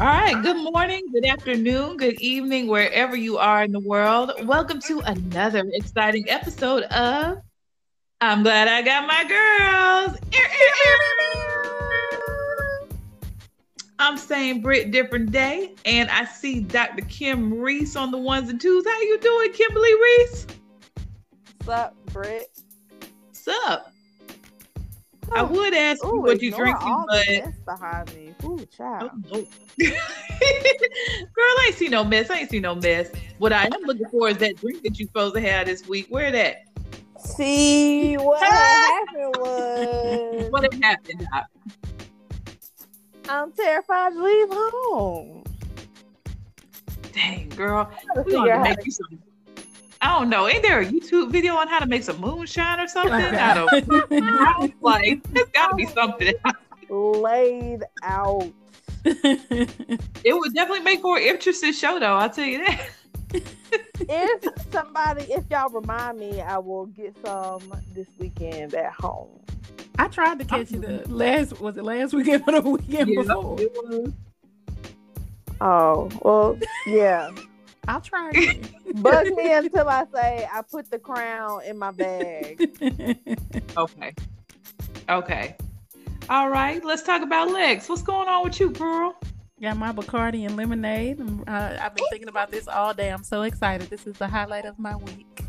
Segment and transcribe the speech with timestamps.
[0.00, 0.42] All right.
[0.42, 4.32] Good morning, good afternoon, good evening, wherever you are in the world.
[4.44, 7.42] Welcome to another exciting episode of
[8.22, 10.16] I'm Glad I Got My Girls.
[13.98, 17.04] I'm saying Britt different day, and I see Dr.
[17.04, 18.86] Kim Reese on the ones and twos.
[18.86, 20.46] How you doing, Kimberly Reese?
[21.58, 22.48] What's up, Britt?
[23.26, 23.89] What's up?
[25.32, 28.34] I oh, would ask you Ooh, what you drinking, all but the mess behind me.
[28.44, 29.10] Ooh, Oh, child.
[29.30, 29.88] Girl,
[31.38, 32.30] I ain't see no mess.
[32.30, 33.10] I ain't see no mess.
[33.38, 36.06] What I am looking for is that drink that you supposed to have this week.
[36.08, 36.64] Where that?
[37.18, 41.26] See what happened was What happened?
[43.28, 45.44] I'm terrified to leave home.
[47.12, 47.90] Dang, girl.
[48.24, 49.22] We gonna make you some.
[50.02, 50.48] I don't know.
[50.48, 53.12] Ain't there a YouTube video on how to make some moonshine or something?
[53.12, 56.34] I don't I was like, there's gotta be something.
[56.88, 58.50] to laid out.
[60.22, 62.88] It would definitely make for an interesting show though, I'll tell you that.
[64.00, 67.62] If somebody, if y'all remind me, I will get some
[67.94, 69.28] this weekend at home.
[69.98, 73.60] I tried to catch you the last was it last weekend or the weekend before?
[73.60, 74.12] it was.
[75.60, 77.30] Oh, well, yeah.
[77.90, 78.62] I'll try again.
[78.96, 82.70] Bug me until I say I put the crown in my bag.
[83.76, 84.14] Okay.
[85.08, 85.56] Okay.
[86.28, 86.84] All right.
[86.84, 87.88] Let's talk about Lex.
[87.88, 89.16] What's going on with you, girl?
[89.62, 91.20] Got my Bacardi and lemonade.
[91.20, 93.10] Uh, I've been thinking about this all day.
[93.10, 93.88] I'm so excited.
[93.90, 95.44] This is the highlight of my week.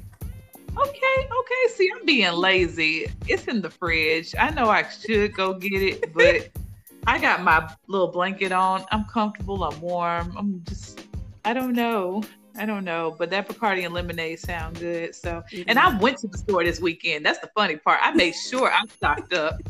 [0.77, 1.73] Okay, okay.
[1.73, 3.11] See, I'm being lazy.
[3.27, 4.33] It's in the fridge.
[4.39, 6.49] I know I should go get it, but
[7.07, 8.85] I got my little blanket on.
[8.91, 9.63] I'm comfortable.
[9.63, 10.35] I'm warm.
[10.37, 11.05] I'm just,
[11.43, 12.23] I don't know.
[12.57, 15.15] I don't know, but that Bacardi and lemonade sound good.
[15.15, 17.25] So, and I went to the store this weekend.
[17.25, 17.99] That's the funny part.
[18.01, 19.61] I made sure I stocked up.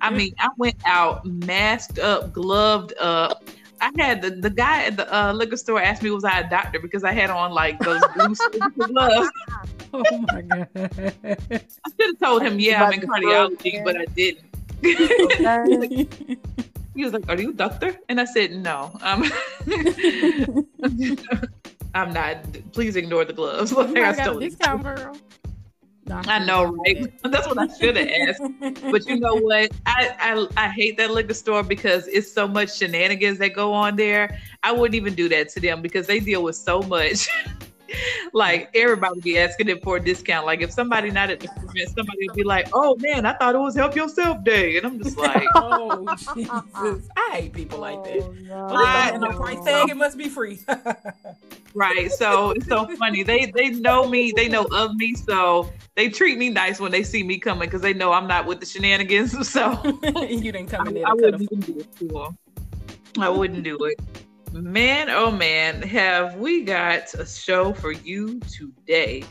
[0.00, 3.44] I mean, I went out masked up, gloved up.
[3.80, 6.50] I had the, the guy at the uh, liquor store asked me was I a
[6.50, 8.34] doctor because I had on like those blue
[8.88, 9.30] gloves.
[9.92, 10.68] oh my god.
[10.74, 10.86] I
[11.30, 14.44] should have told him, yeah, I'm in cardiology, but I didn't.
[16.98, 19.22] He was like, "Are you a doctor?" And I said, "No, I'm.
[21.94, 22.38] I'm not.
[22.72, 25.16] Please ignore the gloves." Like, I might got a stole girl.
[26.10, 27.06] I know, right?
[27.22, 28.42] That's what I should have asked.
[28.90, 29.70] But you know what?
[29.86, 33.94] I, I I hate that liquor store because it's so much shenanigans that go on
[33.94, 34.36] there.
[34.64, 37.28] I wouldn't even do that to them because they deal with so much.
[38.32, 40.46] Like everybody be asking them for a discount.
[40.46, 43.54] Like if somebody not at the event, somebody will be like, "Oh man, I thought
[43.54, 47.08] it was help yourself day," and I'm just like, oh, oh Jesus!
[47.16, 48.22] I hate people like that.
[48.22, 48.66] Oh, no.
[48.70, 49.30] Well, I it's not know.
[49.30, 49.88] no price tag.
[49.88, 50.60] It must be free.
[51.74, 52.10] right.
[52.12, 53.22] So it's so funny.
[53.22, 54.32] They they know me.
[54.34, 55.14] They know of me.
[55.14, 58.46] So they treat me nice when they see me coming because they know I'm not
[58.46, 59.36] with the shenanigans.
[59.48, 59.80] So
[60.28, 62.36] you didn't come in there I to cut wouldn't do it to.
[63.20, 64.00] I wouldn't do it.
[64.52, 69.24] Man, oh man, have we got a show for you today?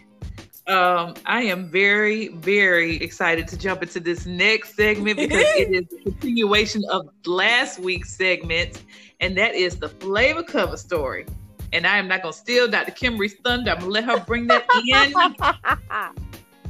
[0.68, 5.86] Um, I am very, very excited to jump into this next segment because it is
[6.00, 8.84] a continuation of last week's segment,
[9.20, 11.26] and that is the flavor cover story.
[11.74, 12.92] And I am not gonna steal Dr.
[12.92, 13.72] Kimberly's thunder.
[13.72, 15.14] I'm gonna let her bring that in.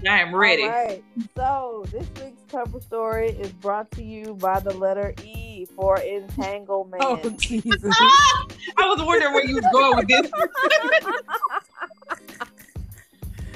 [0.08, 0.64] I am ready.
[0.64, 1.04] All right.
[1.36, 7.04] So this week's cover story is brought to you by the letter E for entanglement.
[7.04, 7.96] Oh Jesus!
[8.78, 10.32] I was wondering where you was going with this.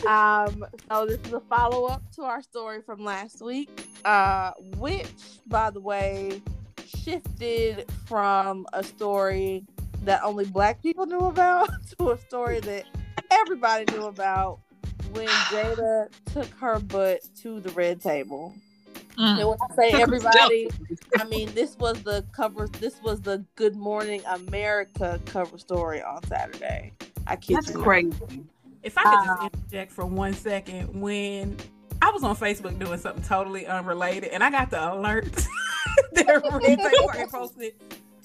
[0.08, 3.70] Um, so this is a follow up to our story from last week,
[4.04, 5.08] uh, which,
[5.48, 6.42] by the way,
[6.86, 9.64] shifted from a story
[10.04, 11.70] that only Black people knew about
[12.00, 12.86] to a story that
[13.30, 14.60] everybody knew about
[15.12, 18.56] when Jada took her butt to the red table.
[19.18, 19.40] Mm.
[19.40, 20.70] And when I say everybody,
[21.18, 22.68] I mean this was the cover.
[22.68, 26.94] This was the Good Morning America cover story on Saturday.
[27.28, 27.84] I kid That's you not.
[27.84, 28.44] crazy.
[28.84, 31.56] If I could just interject for one second, when
[32.02, 35.26] I was on Facebook doing something totally unrelated, and I got the alert
[36.14, 37.74] that Red Table posted,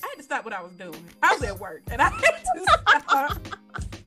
[0.02, 1.05] I had to stop what I was doing.
[1.22, 2.82] I was at work, and I had to stop.
[2.87, 3.28] I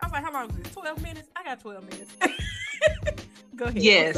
[0.03, 0.73] was like, "How long is this?
[0.73, 1.29] Twelve minutes?
[1.35, 2.15] I got twelve minutes."
[3.55, 3.77] Go ahead.
[3.77, 4.17] Yes.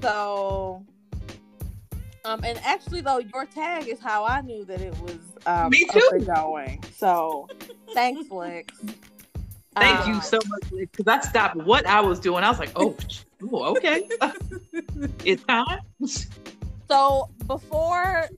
[0.00, 0.84] So,
[2.24, 5.86] um, and actually though, your tag is how I knew that it was um Me
[5.92, 6.24] too.
[6.24, 6.82] going.
[6.96, 7.48] So,
[7.94, 8.72] thanks, Lex.
[9.74, 12.44] Thank Um, you so much because I stopped what I was doing.
[12.44, 12.96] I was like, oh,
[13.42, 14.06] ooh, okay,
[15.24, 15.80] it's time.
[16.88, 18.28] So before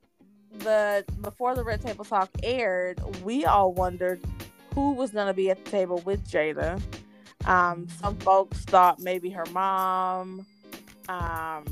[0.61, 4.21] the before the Red Table Talk aired, we all wondered
[4.75, 6.81] who was going to be at the table with Jada.
[7.47, 10.47] Um, some folks thought maybe her mom.
[11.09, 11.65] Um,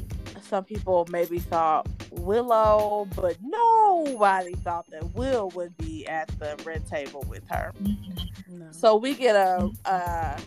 [0.52, 6.86] some people maybe thought Willow, but nobody thought that Will would be at the red
[6.86, 7.72] table with her.
[7.82, 8.58] Mm-hmm.
[8.58, 8.66] No.
[8.70, 9.90] So we get a, mm-hmm.
[9.90, 10.38] a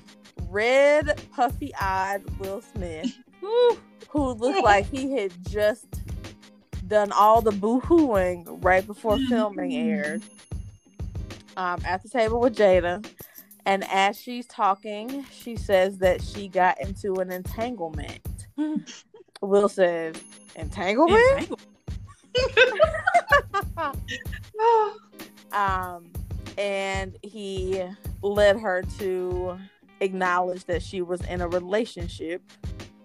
[0.51, 3.17] red, puffy eyed Will Smith
[4.09, 5.87] who looked like he had just
[6.87, 9.27] done all the boo hooing right before mm-hmm.
[9.27, 10.21] filming aired
[11.57, 13.03] um, at the table with Jada.
[13.65, 18.21] And as she's talking, she says that she got into an entanglement.
[19.41, 20.15] Will says,
[20.55, 21.19] Entanglement?
[21.31, 21.61] Entangled.
[25.51, 26.11] um,
[26.57, 27.83] and he
[28.21, 29.57] led her to
[30.01, 32.41] acknowledge that she was in a relationship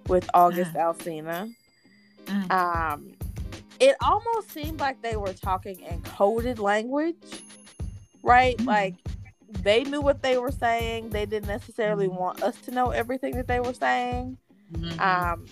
[0.08, 1.52] with August Alsina.
[2.26, 2.50] Mm.
[2.50, 3.12] Um,
[3.78, 7.42] it almost seemed like they were talking in coded language,
[8.22, 8.56] right?
[8.58, 8.66] Mm.
[8.66, 8.94] Like
[9.62, 11.10] they knew what they were saying.
[11.10, 12.18] They didn't necessarily Mhm.
[12.18, 14.36] want us to know everything that they were saying.
[14.72, 15.00] Mhm.
[15.00, 15.46] Um,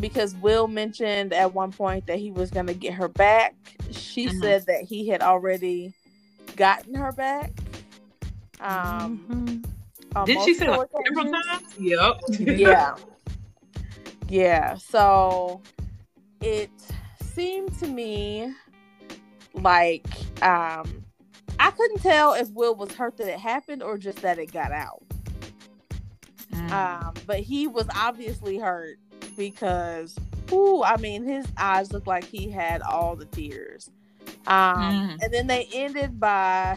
[0.00, 3.54] because Will mentioned at one point that he was going to get her back.
[3.90, 4.40] She Mhm.
[4.40, 5.92] said that he had already
[6.56, 7.52] gotten her back.
[8.60, 9.64] Um, Mhm.
[10.16, 11.74] on Did she say like multiple several times?
[11.78, 12.20] Yep.
[12.58, 12.96] Yeah.
[14.28, 14.76] yeah.
[14.76, 15.60] So
[16.40, 16.70] it
[17.34, 18.52] seemed to me
[19.54, 20.06] like
[20.42, 21.04] um
[21.60, 24.70] I couldn't tell if Will was hurt that it happened or just that it got
[24.70, 25.02] out.
[26.52, 26.70] Mm.
[26.72, 28.98] Um, but he was obviously hurt
[29.38, 30.14] because,
[30.52, 33.88] ooh, I mean, his eyes looked like he had all the tears.
[34.46, 35.18] Um, Mm.
[35.22, 36.76] and then they ended by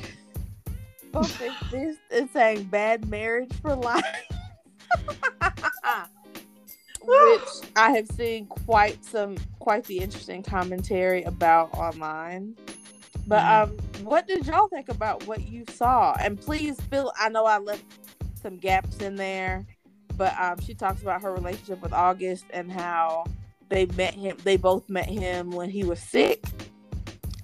[1.12, 4.06] posting this and saying "bad marriage for life,"
[7.02, 7.42] which
[7.76, 12.56] I have seen quite some, quite the interesting commentary about online.
[13.28, 13.64] But Mm.
[13.64, 16.16] um, what did y'all think about what you saw?
[16.20, 17.84] And please, fill, I know I left
[18.42, 19.66] some gaps in there,
[20.22, 23.26] but um, she talks about her relationship with August and how
[23.70, 24.38] they met him.
[24.44, 26.44] They both met him when he was sick.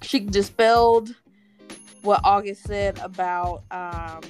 [0.00, 1.12] She dispelled
[2.02, 4.20] what August said about um,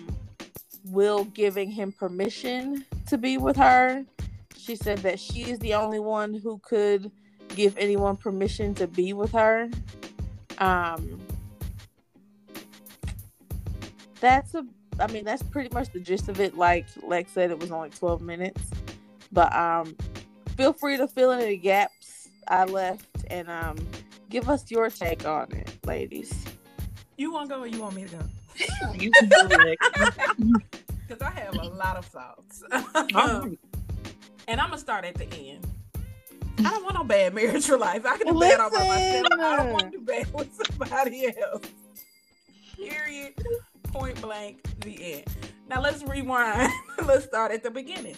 [0.87, 4.07] Will giving him permission to be with her.
[4.57, 7.11] She said that she is the only one who could
[7.49, 9.69] give anyone permission to be with her.
[10.57, 11.21] Um,
[14.21, 14.65] that's a
[15.01, 16.57] I mean that's pretty much the gist of it.
[16.57, 18.63] Like Lex said, it was only twelve minutes.
[19.33, 19.97] But um
[20.57, 23.77] feel free to fill in any gaps I left and um
[24.31, 26.45] give us your take on it, ladies.
[27.17, 28.23] You want to go or you want me to go?
[28.95, 29.79] You can do it.
[31.07, 32.63] Because I have a lot of thoughts.
[32.73, 32.83] All
[33.15, 33.59] right.
[34.49, 35.67] and I'm gonna start at the end.
[36.59, 38.05] I don't want no bad marriage for life.
[38.05, 39.27] I can do bad all by myself.
[39.33, 41.63] I don't want to do bad with somebody else.
[42.77, 43.35] Period.
[43.99, 44.63] Point blank.
[44.81, 45.25] The end.
[45.69, 46.73] Now let's rewind.
[47.05, 48.17] let's start at the beginning.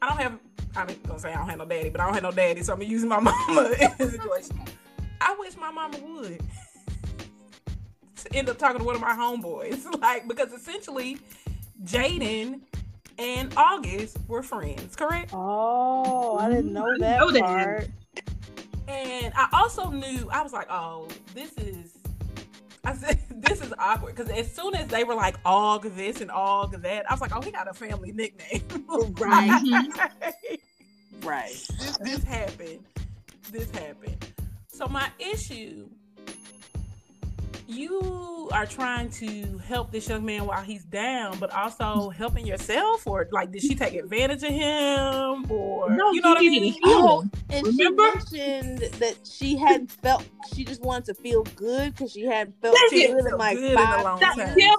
[0.00, 0.38] I don't have.
[0.76, 2.72] I'm gonna say I don't have no daddy, but I don't have no daddy, so
[2.72, 4.60] I'm gonna use my mama in this situation.
[5.20, 6.40] I wish my mama would
[8.32, 11.18] end up talking to one of my homeboys, like because essentially,
[11.84, 12.60] Jaden
[13.18, 15.30] and August were friends, correct?
[15.32, 17.40] Oh, I didn't know that know that.
[17.42, 17.88] part.
[18.86, 21.97] And I also knew I was like, oh, this is.
[22.88, 26.30] I said this is awkward because as soon as they were like Aug this and
[26.30, 28.62] Aug that, I was like, oh, he got a family nickname,
[29.18, 29.88] Right.
[31.22, 31.50] Right.
[31.78, 32.84] this this happened.
[33.50, 34.24] This happened.
[34.68, 35.88] So my issue,
[37.68, 43.06] you are trying to help this young man while he's down, but also helping yourself,
[43.06, 46.74] or like, did she take advantage of him, or No, you know what I mean?
[46.84, 48.10] Oh, and Remember?
[48.30, 50.24] she mentioned that she hadn't felt.
[50.54, 53.72] She just wanted to feel good because she hadn't felt That's good in like good
[53.72, 54.54] in a long That- time.
[54.56, 54.72] yeah,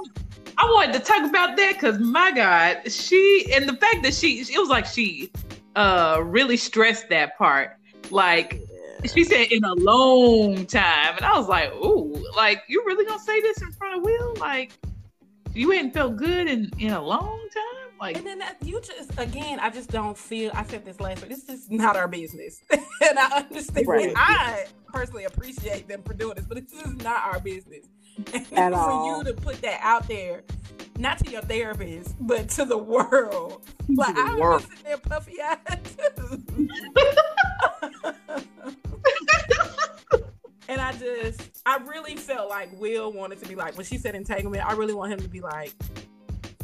[0.58, 4.40] I wanted to talk about that because my God, she and the fact that she
[4.42, 5.32] it was like she
[5.76, 7.78] uh really stressed that part.
[8.10, 8.62] Like
[9.06, 11.16] she said in a long time.
[11.18, 14.36] And I was like, ooh, like you really gonna say this in front of Will?
[14.40, 14.72] Like
[15.54, 17.92] you ain't felt good in in a long time?
[18.00, 20.52] Like And then that, you just again, I just don't feel.
[20.54, 21.32] I said this last week.
[21.32, 23.88] This is not our business, and I understand.
[23.88, 24.14] Right.
[24.16, 27.86] I personally appreciate them for doing this, but this is not our business.
[28.34, 29.18] And At for all.
[29.20, 30.44] you to put that out there,
[30.98, 34.62] not to your therapist, but to the world, like I world.
[34.62, 36.44] was sitting there puffy eyed too.
[40.70, 44.16] and I just, I really felt like Will wanted to be like when she said
[44.16, 44.66] entanglement.
[44.66, 45.74] I really want him to be like,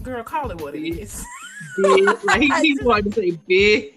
[0.04, 1.26] "Girl, call it what it is."
[1.82, 2.06] big.
[2.24, 3.96] Like he, he wanted to say big.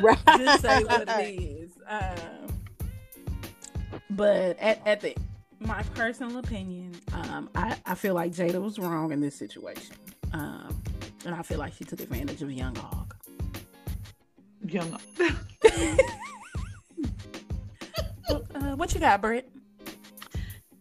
[0.00, 0.18] Right.
[0.38, 1.72] just say what it is.
[1.88, 2.60] Um,
[4.10, 5.16] but at, at the
[5.60, 9.96] my personal opinion, um, I, I feel like Jada was wrong in this situation.
[10.32, 10.82] Um,
[11.24, 13.14] and I feel like she took advantage of young hog.
[14.66, 14.98] Young
[18.54, 19.48] Uh, what you got, Britt?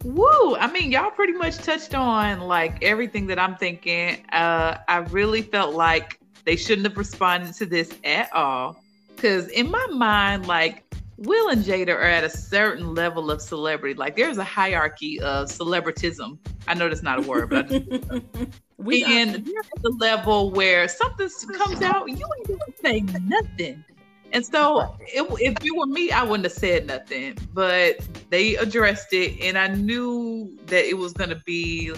[0.03, 0.55] Woo!
[0.55, 4.25] I mean, y'all pretty much touched on like everything that I'm thinking.
[4.31, 8.81] Uh, I really felt like they shouldn't have responded to this at all.
[9.17, 10.83] Cause in my mind, like
[11.17, 13.93] Will and Jada are at a certain level of celebrity.
[13.93, 16.39] Like there's a hierarchy of celebritism.
[16.67, 18.21] I know that's not a word, but I
[18.77, 23.85] we and they're at the level where something comes out, you ain't gonna say nothing.
[24.33, 27.37] And so, it, if it were me, I wouldn't have said nothing.
[27.53, 27.97] But
[28.29, 31.91] they addressed it, and I knew that it was going to be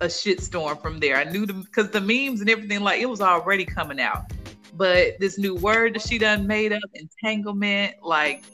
[0.00, 1.16] a shitstorm from there.
[1.16, 4.32] I knew them because the memes and everything, like it was already coming out.
[4.74, 8.44] But this new word that she done made up, entanglement, like,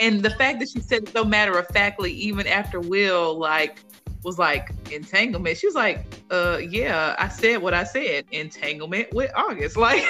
[0.00, 3.78] and the fact that she said so matter of factly, even after Will, like,
[4.26, 5.56] was like entanglement.
[5.56, 9.76] She was like, uh, yeah, I said what I said, entanglement with August.
[9.86, 10.02] Like,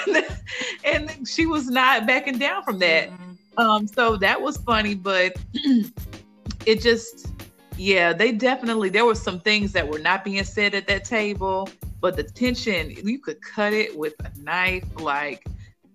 [0.85, 3.11] and she was not backing down from that.
[3.11, 3.37] Mhm.
[3.59, 5.37] Um, so that was funny, but
[6.67, 7.29] it just,
[7.77, 11.69] yeah, they definitely there were some things that were not being said at that table,
[12.01, 14.85] but the tension you could cut it with a knife.
[14.99, 15.47] Like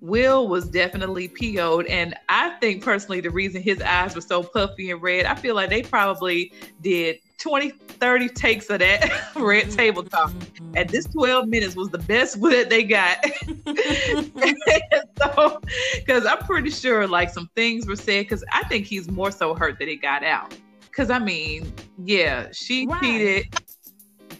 [0.02, 4.90] Will was definitely PO'd, and I think personally the reason his eyes were so puffy
[4.90, 10.02] and red, I feel like they probably did 20, 30 takes of that red table
[10.04, 10.32] talk.
[10.32, 10.74] Mhm.
[10.76, 13.24] And this 12 minutes was the best that they got.
[15.36, 15.62] so,
[15.96, 19.54] because I'm pretty sure like some things were said, because I think he's more so
[19.54, 20.56] hurt that it got out.
[20.82, 21.72] Because I mean,
[22.04, 23.02] yeah, she Right.
[23.02, 23.62] cheated,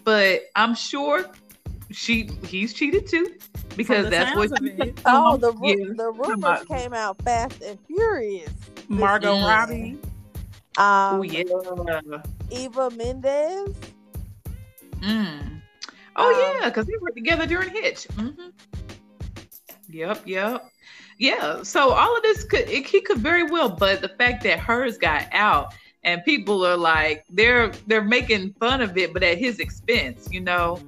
[0.04, 1.30] but I'm sure
[1.92, 3.34] she he's cheated too,
[3.76, 4.48] because that's what.
[4.50, 4.94] sounds of.
[5.06, 5.92] Oh, the ru- Yeah.
[5.96, 8.50] the rumors came out fast and furious.
[8.88, 9.40] Margot.
[9.40, 9.98] Robbie.
[10.78, 11.42] Um, Oh yeah.
[12.50, 13.76] Eva Mendes.
[15.00, 15.60] Mm.
[16.16, 18.04] Oh Um, yeah, because they were together during Hitch.
[18.14, 18.30] hmm
[19.88, 20.70] Yep, yep,
[21.18, 21.62] yeah.
[21.62, 24.96] So all of this could it, he could very well, but the fact that hers
[24.96, 29.58] got out and people are like they're they're making fun of it, but at his
[29.58, 30.78] expense, you know.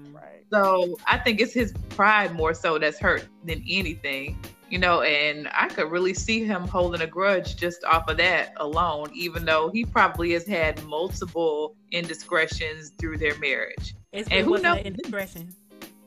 [0.55, 0.85] Right.
[0.85, 4.39] So I think it's his pride more so that's hurt than anything,
[4.71, 5.03] you know.
[5.03, 9.45] And I could really see him holding a grudge just off of that alone, even
[9.45, 13.95] though he probably has had multiple indiscretions through their marriage.
[14.13, 14.79] It's, And it who wasn't knows?
[14.81, 15.55] an indiscretion.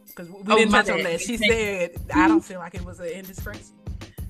[0.08, 1.22] Because we Oh, didn't touch on that.
[1.22, 3.66] She said, I don't feel like it was an indiscretion.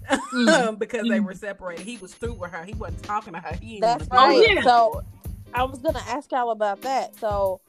[0.10, 0.80] Mm.
[0.80, 1.86] because they were separated.
[1.86, 2.64] He was through with her.
[2.64, 3.56] He wasn't talking to her.
[3.62, 4.48] He didn't That's wanna right.
[4.48, 4.62] be- yeah.
[4.64, 5.04] So
[5.54, 7.16] I was gonna ask y'all about that.
[7.20, 7.62] So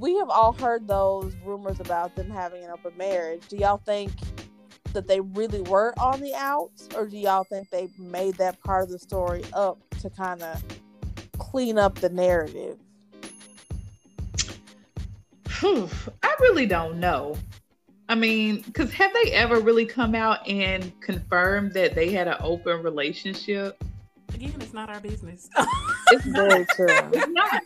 [0.00, 3.46] we have all heard those rumors about them having an open marriage.
[3.48, 4.10] Do y'all think
[4.94, 8.84] that they really were on the outs, or do y'all think they made that part
[8.84, 10.64] of the story up to kind of
[11.38, 12.78] clean up the narrative?
[15.46, 15.88] Phew,
[16.22, 17.36] I really don't know.
[18.08, 22.36] I mean, because have they ever really come out and confirmed that they had an
[22.40, 23.84] open relationship?
[24.34, 25.50] Again, it's not our business.
[26.10, 26.24] It's.
[26.24, 26.86] Very true.
[27.12, 27.62] It's not.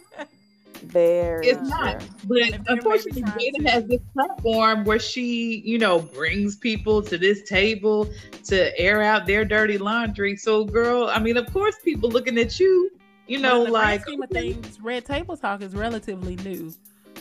[0.87, 2.03] Very It's not.
[2.03, 6.57] And But unfortunately, maybe trying Jada to- has this platform where she, you know, brings
[6.57, 8.09] people to this table
[8.45, 10.37] to air out their dirty laundry.
[10.37, 12.91] So, girl, I mean, of course, people looking at you,
[13.27, 16.73] you know, in the like, scheme of things, Red Table Talk is relatively new.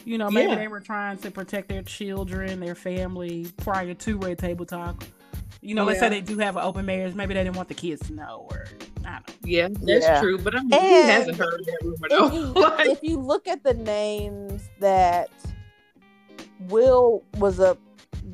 [0.05, 0.57] You know, maybe Yeah.
[0.57, 5.03] they were trying to protect their children, their family prior to Red Table Talk.
[5.61, 7.15] You know, oh, let's say they do have an open marriage.
[7.15, 8.92] Maybe they didn't want the kids to know, or know.
[9.43, 10.21] Yeah, that's Yeah.
[10.21, 10.37] true.
[10.37, 12.31] But I mean, And who hasn't heard that rumor if though?
[12.33, 15.29] you, Like, if you look at the names that
[16.69, 17.77] Will was a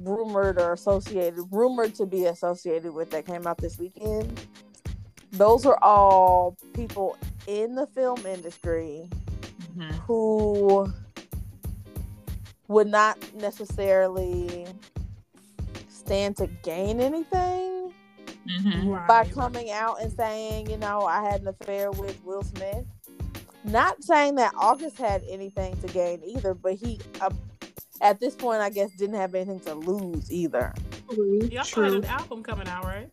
[0.04, 4.40] rumored or associated, rumored to be associated with that came out this weekend,
[5.32, 9.10] those are all people in the film industry
[9.78, 9.92] Mhm.
[10.06, 10.92] who
[12.68, 14.68] would not necessarily
[15.88, 17.94] stand to gain anything
[18.50, 19.08] Mhm.
[19.08, 19.34] by Right.
[19.34, 22.86] coming out and saying, you know, I had an affair with Will Smith.
[23.64, 27.30] Not saying that August had anything to gain either, but he, uh,
[28.02, 30.74] at this point, I guess, didn't have anything to lose either.
[31.12, 31.98] Y'all still had True.
[32.00, 33.10] an album coming out, right?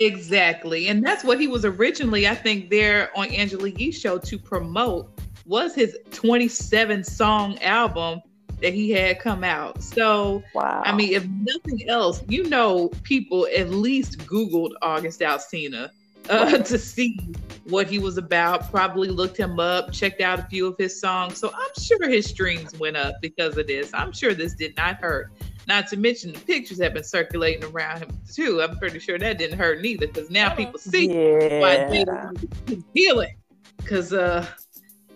[0.00, 0.88] Exactly.
[0.88, 5.08] And that's what he was originally, I think, there on Angela Yee's show to promote
[5.46, 8.20] was his 27 song album
[8.64, 9.82] that he had come out.
[9.82, 10.82] So, Wow.
[10.86, 15.90] I mean, if nothing else, you know, people at least Googled August Alsina
[16.30, 17.20] uh, to see
[17.64, 21.36] what he was about, probably looked him up, checked out a few of his songs.
[21.36, 23.92] So I'm sure his streams went up because of this.
[23.92, 25.30] I'm sure this did not hurt.
[25.68, 28.62] Not to mention the pictures have been circulating around him too.
[28.62, 31.90] I'm pretty sure that didn't hurt neither because now people see why yeah.
[31.90, 33.36] Jada is healing.
[33.76, 34.46] Because uh,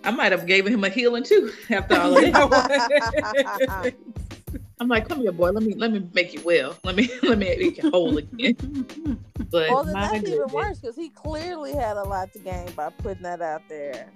[0.09, 3.95] I might have given him a healing too after all of that.
[4.81, 5.51] I'm like, come here, boy.
[5.51, 6.79] Let me let me make you well.
[6.83, 8.57] Let me let me make you whole again.
[9.51, 12.71] But Well, then my that's even worse because he clearly had a lot to gain
[12.73, 14.11] by putting that out there.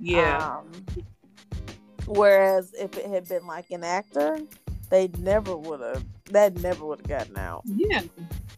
[0.00, 0.60] Yeah.
[0.60, 0.70] Um,
[2.06, 4.38] whereas if it had been like an actor,
[4.88, 6.04] they never would have.
[6.30, 7.62] That never would have gotten out.
[7.66, 8.02] Yeah.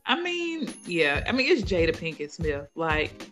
[0.06, 1.24] I mean, yeah.
[1.28, 2.66] I mean, it's Jada Pinkett Smith.
[2.74, 3.30] Like,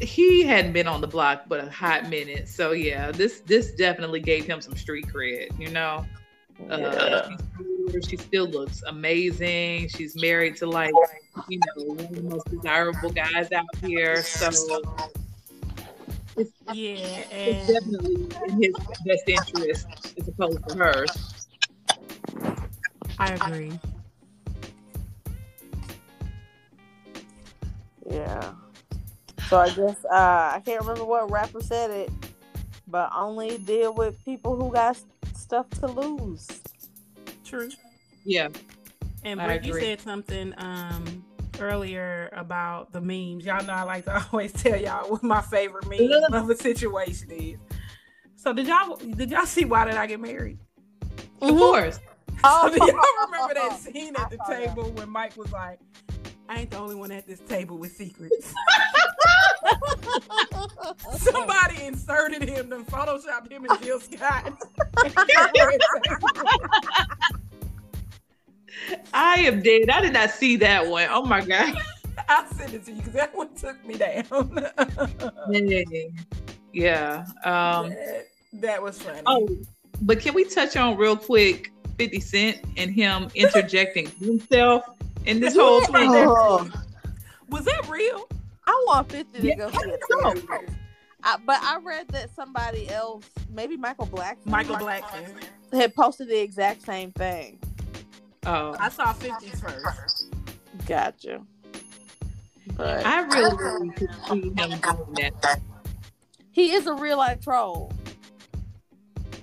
[0.00, 2.48] he hadn't been on the block but a hot minute.
[2.48, 6.04] So yeah, this this definitely gave him some street cred, you know.
[6.70, 7.36] Uh,
[8.08, 9.88] she still looks amazing.
[9.88, 10.92] She's married to like,
[11.48, 14.22] you know, one of the most desirable guys out here.
[14.22, 14.48] So
[16.36, 16.96] it's, Yeah,
[17.30, 18.74] it's and definitely in his
[19.04, 19.86] best interest
[20.18, 21.46] as opposed to hers.
[23.18, 23.78] I agree.
[28.10, 28.52] Yeah.
[29.54, 32.10] So I guess uh, I can't remember what rapper said it,
[32.88, 35.00] but only deal with people who got
[35.36, 36.48] stuff to lose.
[37.44, 37.70] True.
[38.24, 38.48] Yeah.
[39.22, 41.24] And I Britt, you said something um
[41.60, 43.44] earlier about the memes.
[43.44, 47.30] Y'all know I like to always tell y'all what my favorite meme of a situation
[47.30, 47.58] is.
[48.34, 50.58] So did y'all did y'all see why did I get married?
[51.40, 52.00] Of course.
[52.42, 54.66] Oh, So do y'all remember that scene at the saw that.
[54.66, 55.78] table when Mike was like,
[56.48, 58.52] I ain't the only one at this table with secrets.
[61.16, 64.52] Somebody inserted him, then photoshopped him and Jill Scott.
[69.12, 69.88] I am dead.
[69.90, 71.08] I did not see that one.
[71.10, 71.76] Oh my god.
[72.28, 74.66] I'll send it to you because that one took me down.
[76.72, 77.24] Yeah.
[77.44, 79.20] Um that, that was funny.
[79.26, 79.48] oh,
[80.02, 84.84] but can we touch on real quick 50 Cent and him interjecting himself
[85.26, 86.10] in this whole thing?
[86.12, 86.68] Oh,
[87.48, 88.28] Was that real?
[88.66, 90.00] I want 50 to Yeah, go see it.
[90.10, 90.34] no.
[91.22, 95.26] I, but I read that somebody else, maybe Michael Black, Michael Blackson.
[95.72, 97.58] had posted the exact same thing.
[98.46, 100.26] Oh, I saw 50s first.
[100.86, 101.40] Gotcha.
[102.76, 105.60] But I really, really could see him doing that.
[106.52, 107.90] he is a real life troll.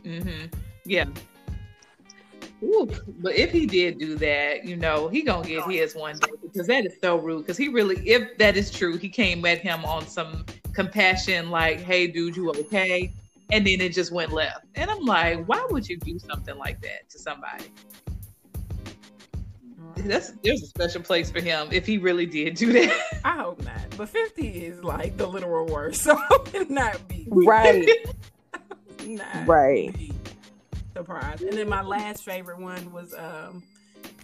[0.04, 0.48] Mm-hmm.
[0.86, 1.06] Yeah.
[2.64, 2.88] Ooh,
[3.20, 6.68] but if he did do that, you know, he gonna get his one day because
[6.68, 7.42] that is so rude.
[7.42, 11.80] Because he really, if that is true, he came at him on some compassion, like,
[11.80, 13.12] "Hey, dude, you okay?"
[13.52, 14.66] And then it just went left.
[14.76, 17.66] And I'm like, why would you do something like that to somebody?
[19.98, 23.20] That's there's a special place for him if he really did do that.
[23.26, 23.82] I hope not.
[23.98, 26.02] But 50 is like the literal worst.
[26.02, 27.90] So I would not be Right.
[29.06, 29.94] not right.
[29.98, 30.14] be
[30.94, 31.42] surprised.
[31.44, 33.64] And then my last favorite one was um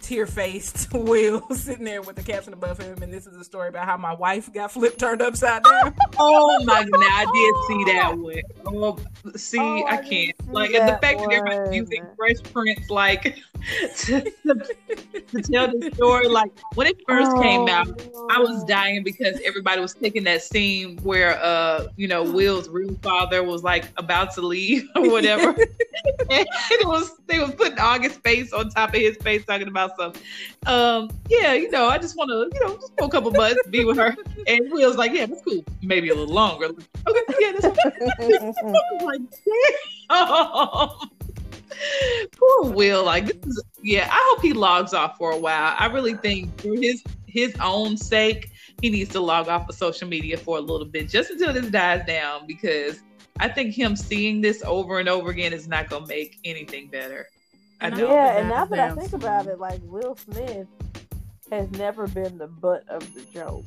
[0.08, 3.68] tear faced Will sitting there with the caption above him, and this is a story
[3.68, 5.94] about how my wife got flipped turned upside down.
[6.18, 7.54] Oh my god, I did
[7.86, 8.42] see that one.
[8.66, 8.98] Oh,
[9.36, 10.34] see, Oh, I I can't.
[10.52, 11.72] Like, and the that fact that everybody's one.
[11.74, 13.36] using Fresh Prince, like,
[13.96, 16.28] to, to, to tell the story.
[16.28, 17.88] Like, when it first came out,
[18.30, 22.94] I was dying because everybody was taking that scene where, uh, you know, Will's real
[23.02, 25.50] father was like about to leave or whatever.
[25.50, 29.97] and it was they was putting August face on top of his face, talking about
[29.98, 30.22] something.
[30.66, 33.60] Um, yeah, you know, I just want to, you know, just for a couple months
[33.68, 34.16] be with her.
[34.46, 35.64] And Will's like, yeah, that's cool.
[35.82, 36.68] Maybe a little longer.
[36.68, 37.78] Like, okay, yeah, that's
[39.02, 39.20] like,
[40.10, 40.88] damn.
[42.38, 43.04] Poor Will.
[43.04, 45.74] Like this is yeah, I hope he logs off for a while.
[45.78, 50.08] I really think for his his own sake, he needs to log off of social
[50.08, 53.00] media for a little bit, just until this dies down, because
[53.38, 57.28] I think him seeing this over and over again is not gonna make anything better.
[57.80, 58.08] I And I don't.
[58.08, 60.66] hope Yeah, and now that I think about it, like Will Smith
[61.50, 63.64] has never been the butt of the joke,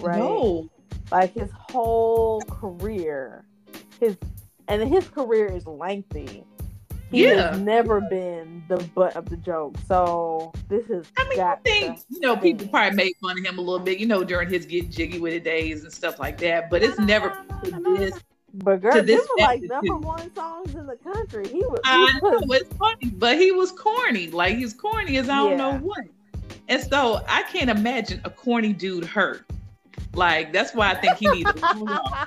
[0.00, 0.18] right?
[0.18, 0.68] No.
[1.10, 3.44] Like his whole career,
[4.00, 4.16] his
[4.68, 6.44] and his career is lengthy.
[7.12, 7.52] He Yeah.
[7.52, 9.76] has never been the butt of the joke.
[9.86, 12.70] So this is I mean, I think you know people stay.
[12.72, 15.32] probably made fun of him a little bit, you know, during his get jiggy with
[15.32, 16.68] it days and stuff like that.
[16.68, 17.32] But it's never
[17.96, 18.18] this.
[18.58, 21.46] But girl, to this was like number one songs in the country.
[21.48, 21.80] He was.
[21.84, 24.28] I know was it's funny, but he was corny.
[24.28, 26.04] Like he's corny as I don't know what.
[26.68, 29.44] And so I can't imagine a corny dude hurt.
[30.14, 31.52] Like that's why I think he needs.
[31.52, 32.26] to move on.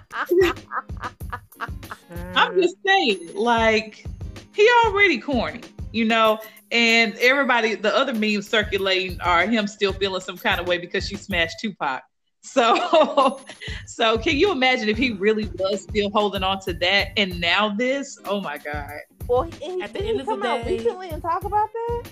[2.36, 4.06] I'm just saying, like
[4.54, 5.62] he already corny,
[5.92, 6.40] you know.
[6.72, 11.08] And everybody, the other memes circulating are him still feeling some kind of way because
[11.08, 12.04] she smashed Tupac.
[12.42, 13.42] So,
[13.86, 17.70] so can you imagine if he really was still holding on to that, and now
[17.76, 18.18] this?
[18.26, 19.00] Oh my god!
[19.28, 21.44] well, he, he, At the end he of the come out day- recently and talk
[21.44, 22.04] about that?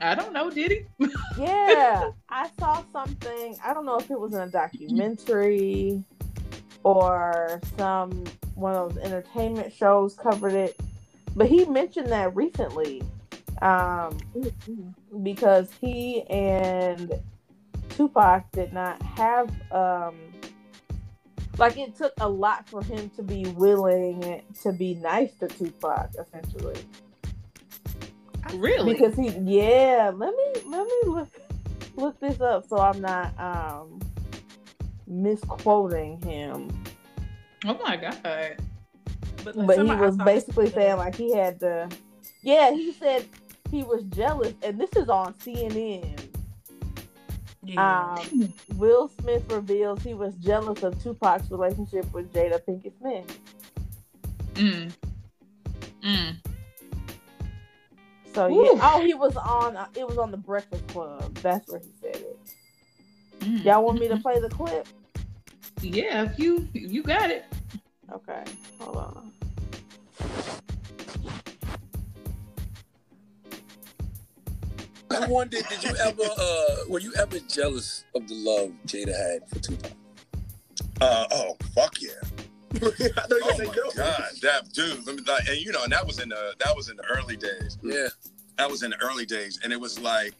[0.00, 0.48] I don't know.
[0.50, 1.06] Did he?
[1.38, 3.56] Yeah, I saw something.
[3.64, 6.02] I don't know if it was in a documentary
[6.84, 10.80] or some one of those entertainment shows covered it,
[11.36, 13.02] but he mentioned that recently
[13.62, 14.16] um,
[15.22, 17.12] because he and
[17.98, 20.14] Tupac did not have um
[21.58, 26.10] like it took a lot for him to be willing to be nice to Tupac
[26.16, 26.76] essentially.
[28.54, 28.92] Really?
[28.92, 31.28] Because he yeah, let me let me look
[31.96, 33.98] look this up so I'm not um
[35.08, 36.68] misquoting him.
[37.66, 38.16] oh my god.
[39.42, 41.88] But, But he was basically saying like he had to
[42.42, 43.26] Yeah, he said
[43.72, 46.28] he was jealous and this is on CNN.
[47.68, 48.14] Yeah.
[48.18, 53.38] Um, Will Smith reveals he was jealous of Tupac's relationship with Jada Pinkett Smith.
[54.54, 54.90] Mm.
[56.02, 56.36] Mm.
[58.32, 58.64] So Ooh.
[58.64, 59.76] yeah, oh, he was on.
[59.76, 61.34] Uh, it was on the Breakfast Club.
[61.42, 62.38] That's where he said it.
[63.40, 63.64] Mm.
[63.64, 64.88] Y'all want me to play the clip?
[65.82, 67.44] Yeah, if you you got it.
[68.10, 68.44] Okay,
[68.80, 69.32] hold on.
[75.22, 79.48] I wondered, did you ever, uh, were you ever jealous of the love Jada had
[79.48, 79.92] for Tupac?
[81.00, 82.10] Uh, oh, fuck yeah.
[82.74, 83.90] I know you Oh my no.
[83.96, 85.06] god, that dude.
[85.06, 87.04] Let me like, and you know, and that was in the that was in the
[87.04, 87.78] early days.
[87.82, 88.08] Yeah.
[88.58, 90.34] That was in the early days, and it was like,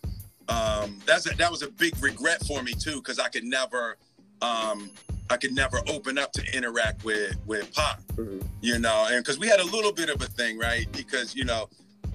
[0.48, 3.96] um, that's a, that was a big regret for me too, because I could never,
[4.42, 4.90] um,
[5.30, 8.46] I could never open up to interact with with Pac, Mhm.
[8.60, 10.86] you know, and because we had a little bit of a thing, right?
[10.92, 11.68] Because you know,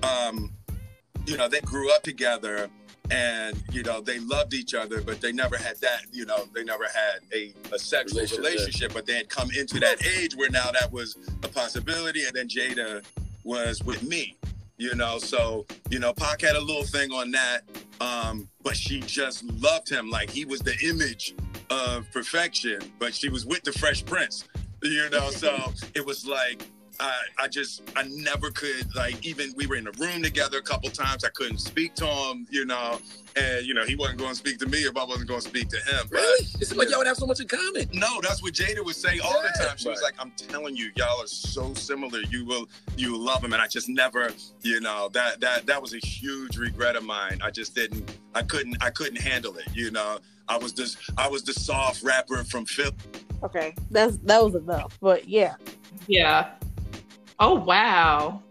[0.04, 0.52] um,
[1.26, 2.70] you know, they grew up together.
[3.12, 6.04] And you know they loved each other, but they never had that.
[6.14, 8.94] You know they never had a, a sexual Relationship, relationship.
[8.94, 12.24] But they had come into that age where now that was a possibility.
[12.24, 13.04] And then Jada
[13.44, 14.38] was with me,
[14.78, 15.20] you know.
[15.20, 17.64] So you know, Pac had a little thing on that,
[18.00, 21.36] um, but she just loved him like he was the image
[21.70, 22.80] of perfection.
[23.00, 24.46] But she was with the Fresh Prince,
[24.82, 25.30] you know.
[25.30, 26.66] So it was like
[27.04, 30.62] I, I just I never could like even we were in a room together a
[30.62, 31.26] couple times.
[31.26, 32.98] I couldn't speak to him, you know,
[33.36, 35.48] and you know he wasn't going to speak to me if I wasn't going to
[35.48, 36.08] speak to him.
[36.10, 36.46] But Really?
[36.62, 37.90] It seemed like y'all would have so much in common.
[37.92, 39.76] no, that's what Jada would say all the time.
[39.76, 42.22] She was like, "I'm telling you, y'all are so similar.
[42.30, 44.30] You will, you will love him." And I just never,
[44.62, 47.40] you know, that that that was a huge regret of mine.
[47.44, 49.68] I just didn't, I couldn't, I couldn't handle it.
[49.74, 52.96] You know, I was just, I was the soft rapper from Philly.
[53.44, 54.98] Okay, that's that was enough.
[55.02, 55.56] But yeah,
[56.08, 56.52] Yeah.
[57.46, 58.42] Oh wow.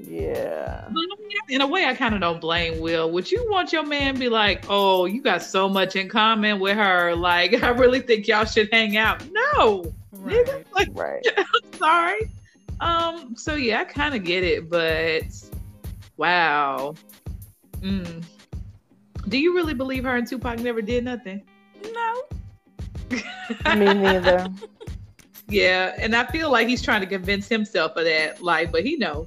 [0.00, 0.84] yeah.
[0.88, 3.10] But I mean, In a way, I kind of don't blame Will.
[3.10, 6.76] Would you want your man be like, "Oh, you got so much in common with
[6.76, 7.14] her.
[7.14, 10.64] Like, I really think y'all should hang out." No, Right.
[10.74, 11.22] like, Right.
[11.74, 12.30] sorry.
[12.80, 13.36] Um.
[13.36, 15.22] So yeah, I kind of get it, but
[16.16, 16.94] wow.
[17.80, 18.24] Mm.
[19.28, 21.42] Do you really believe her and Tupac never did nothing?
[21.92, 22.22] No.
[23.76, 24.46] Me neither.
[25.52, 28.42] Yeah, and I feel like he's trying to convince himself of that.
[28.42, 29.26] Like, but he know,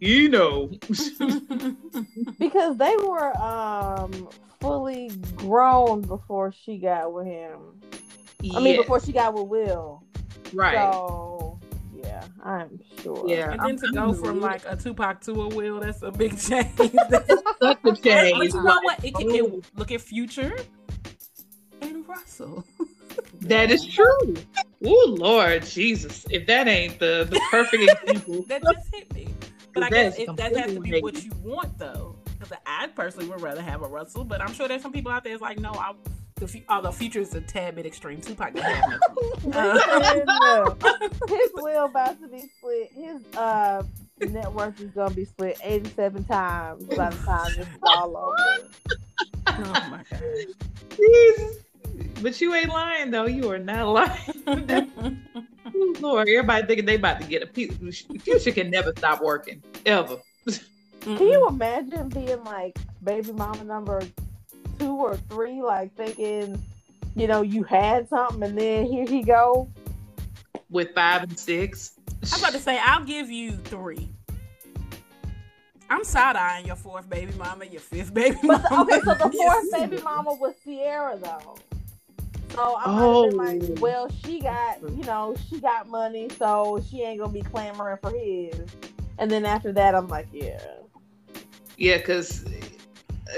[0.00, 0.66] he know.
[2.38, 4.28] because they were um
[4.60, 7.58] fully grown before she got with him.
[8.54, 10.02] I mean, before she got with Will.
[10.52, 10.74] right.
[10.92, 11.58] So
[11.94, 13.24] yeah, I'm sure.
[13.28, 13.52] Yeah.
[13.52, 16.02] and then to I'm- go I'm from really- like a Tupac to a Will, that's
[16.02, 16.68] a big change.
[16.76, 17.28] That's-
[17.84, 18.38] a change.
[18.38, 19.02] but you know what?
[19.04, 19.34] It can, Oh.
[19.58, 20.56] it, look at Future
[21.80, 22.64] and Russell.
[23.48, 24.34] That is true.
[24.84, 26.26] Oh Lord Jesus!
[26.30, 29.28] If that ain't the the perfect example, That just hit me.
[29.74, 32.16] But I That guess is it, that has to be completely what you want, though.
[32.38, 35.24] Because I personally would rather have a Russell, but I'm sure there's some people out
[35.24, 35.92] there that's like, no, I.
[36.36, 39.16] The, fu- although Future is a tad bit extreme, Tupac doesn't have nothing.
[39.44, 40.82] Listen, look,
[41.30, 42.90] his will about to be split.
[42.94, 43.82] His uh
[44.28, 48.70] net worth is gonna be split 87 times by the time this is all over.
[49.58, 50.20] Oh my god.
[50.94, 51.56] Jesus.
[52.22, 53.26] But you ain't lying though.
[53.26, 55.20] You are not lying.
[56.00, 58.02] Lord, everybody thinking they about to get a piece.
[58.22, 60.16] Future can never stop working ever.
[61.00, 64.02] Can you imagine being like baby mama number
[64.78, 66.60] two or three, like thinking,
[67.14, 69.68] you know, you had something and then here he go?
[70.70, 71.92] With five and six.
[72.32, 74.08] I'm about to say, I'll give you three.
[75.88, 78.82] I'm side eyeing your fourth baby mama, your fifth baby But mama.
[78.82, 81.56] okay, so the fourth baby mama was Ciara though.
[82.50, 83.74] So I might have been Oh.
[83.74, 87.98] like, well, she got, you know, she got money, so she ain't gonna be clamoring
[88.00, 88.54] for his.
[89.18, 90.60] And then after that, I'm like, yeah.
[91.76, 92.44] Yeah, because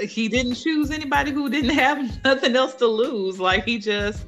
[0.01, 3.39] he didn't choose anybody who didn't have nothing else to lose.
[3.39, 4.25] Like he just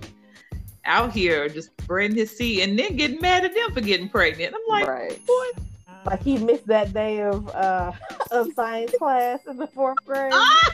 [0.86, 4.56] out here just spreading his seed and then getting mad at them for getting pregnant.
[4.56, 5.26] I'm like, right.
[5.26, 5.46] boy,
[6.06, 7.92] Like he missed that day of uh
[8.32, 10.32] of science class in the fourth grade.
[10.34, 10.72] Ah!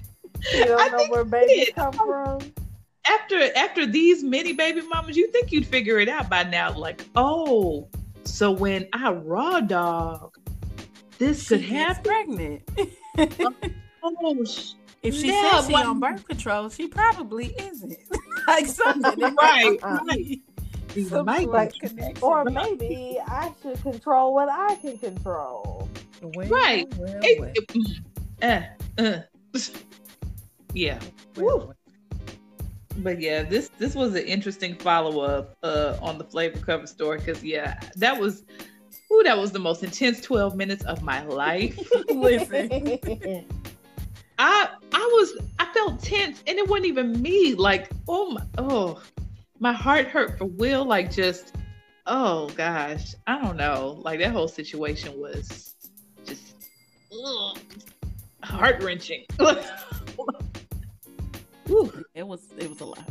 [0.54, 2.40] You don't I know where babies come from.
[3.10, 6.74] After after these many baby mamas, you think you'd figure it out by now.
[6.78, 7.88] Like, oh,
[8.24, 10.38] so when I raw dog,
[11.18, 12.04] this She could gets happen.
[12.04, 12.70] pregnant.
[14.04, 17.98] Oh, sh- If she Yeah, says she but- on birth control, she probably isn't.
[18.48, 19.20] like something.
[19.36, 20.40] Right, right.
[21.10, 22.24] Some Might sort connection.
[22.24, 25.90] Or maybe I should control what I can control.
[26.22, 26.88] Well, Right.
[26.98, 28.00] well, well, mm,
[28.42, 28.62] uh,
[29.02, 29.60] uh.
[30.74, 31.00] Yeah.
[31.36, 31.74] well, Woo.
[32.98, 33.04] Well.
[33.04, 37.20] But yeah, this this was an interesting follow up uh, on the flavor cover story
[37.20, 38.44] because yeah, that was,
[39.12, 41.78] ooh, that was the most intense twelve minutes of my life.
[42.10, 43.46] Listen.
[44.40, 47.56] I I was I felt tense and it wasn't even me.
[47.56, 49.02] Like oh my oh,
[49.60, 50.86] my heart hurt for Will.
[50.86, 51.56] Like just
[52.06, 54.00] oh gosh, I don't know.
[54.04, 55.76] Like that whole situation was
[56.26, 56.54] just
[58.44, 59.26] heart wrenching.
[62.14, 63.04] It was it was a lot.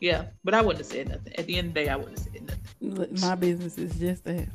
[0.00, 1.34] yeah, but I wouldn't have said nothing.
[1.36, 2.60] At the end of the day, I wouldn't have said nothing.
[2.80, 4.46] Look, My business is just that.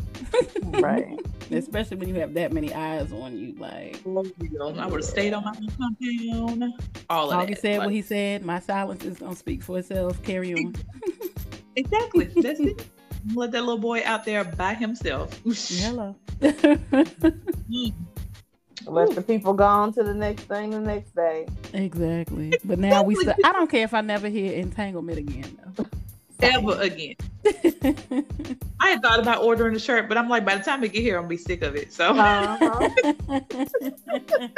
[0.64, 1.20] right.
[1.52, 3.54] Especially when you have that many eyes on you.
[3.58, 6.74] Like I would have stayed on my own compound.
[7.10, 7.60] All of Augie that.
[7.62, 8.46] said Like, what he said.
[8.46, 10.22] My silence is gonna speak for itself.
[10.24, 10.76] Carry on.
[11.76, 12.26] exactly.
[12.36, 12.86] That's it.
[13.34, 15.40] Let that little boy out there by himself.
[15.44, 16.16] Hello.
[17.70, 17.94] Mm.
[18.86, 21.46] Let the people go on to the next thing the next day.
[21.74, 22.54] exactly.
[22.64, 23.16] But now we.
[23.16, 25.58] St- I don't care if I never hear entanglement again.
[25.76, 25.86] Though.
[26.42, 27.16] Ever again.
[28.80, 31.02] I had thought about ordering a shirt, but I'm like, by the time I get
[31.02, 31.92] here, I'm gonna be sick of it.
[31.92, 32.90] So Uh-huh.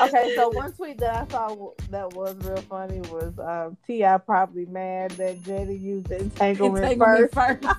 [0.00, 4.66] Okay, so one tweet that I saw that was real funny was um, Ti probably
[4.66, 7.62] mad that Jada used entanglement, Entanglement first.
[7.64, 7.78] first.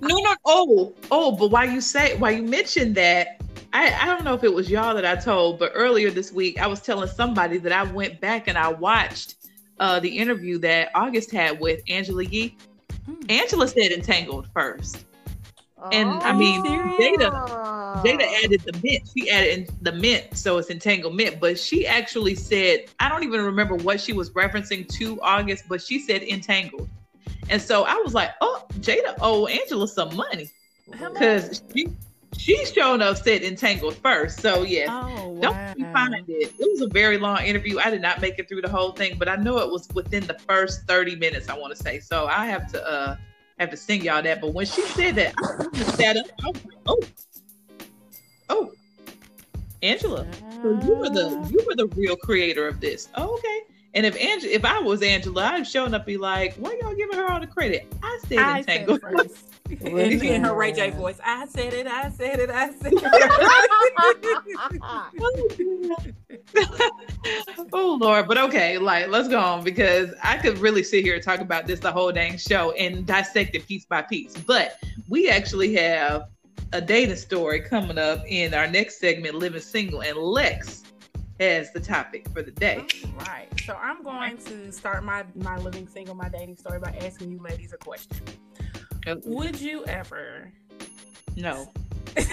[0.00, 0.34] no, no.
[0.44, 1.32] Oh, oh.
[1.36, 3.40] But why you say why you mentioned that?
[3.76, 6.60] I I don't know if it was y'all that I told, but earlier this week
[6.60, 9.34] I was telling somebody that I went back and I watched
[9.78, 12.56] uh the interview that August had with Angela Yee.
[13.06, 13.30] Mm.
[13.30, 15.04] Angela said entangled first.
[15.92, 18.02] And, I mean, Oh.
[18.04, 19.08] Jada added the mint.
[19.14, 21.38] She added the mint, so it's entanglement.
[21.38, 25.82] But she actually said, I don't even remember what she was referencing to August, but
[25.82, 26.88] she said entangled.
[27.50, 30.50] And so I was like, oh, Jada owe Angela some money
[30.90, 31.88] because she
[32.38, 34.40] she showed up said entangled first.
[34.40, 34.86] So yeah.
[34.88, 35.74] Oh Don't wow.
[35.76, 36.24] you find it?
[36.28, 37.78] It was a very long interview.
[37.78, 40.26] I did not make it through the whole thing, but I know it was within
[40.26, 42.00] the first 30 minutes, I want to say.
[42.00, 43.16] So I have to uh
[43.58, 44.40] have to sing y'all that.
[44.40, 46.26] But when she said that, I sat up.
[46.44, 47.00] I was like, oh,
[48.50, 48.72] oh,
[49.82, 50.26] Angela.
[50.62, 53.08] So you were the you were the real creator of this.
[53.14, 53.60] Oh, okay.
[53.94, 57.16] And if Angela, if I was Angela, I'd shown up be like, why y'all giving
[57.16, 57.90] her all the credit?
[58.02, 59.00] I said I said entangled.
[59.00, 59.52] first.
[59.70, 63.04] and in her Ray J voice, I said it, I said it, I said it.
[67.72, 71.22] oh Lord, but okay, like let's go on because I could really sit here and
[71.22, 74.36] talk about this the whole dang show and dissect it piece by piece.
[74.36, 76.28] But we actually have
[76.72, 80.82] a dating story coming up in our next segment, Living Single, and Lex
[81.40, 82.86] has the topic for the day.
[83.18, 83.48] right.
[83.64, 87.40] So I'm going to start my my living single, my dating story by asking you
[87.42, 88.16] ladies a question.
[89.14, 90.50] Would you ever
[91.36, 91.70] No,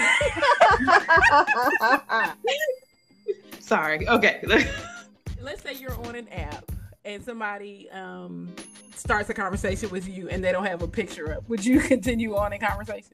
[3.59, 4.07] sorry.
[4.07, 4.41] Okay.
[5.41, 6.71] let's say you're on an app
[7.05, 8.53] and somebody um
[8.95, 12.35] starts a conversation with you and they don't have a picture up, would you continue
[12.35, 13.13] on in conversation?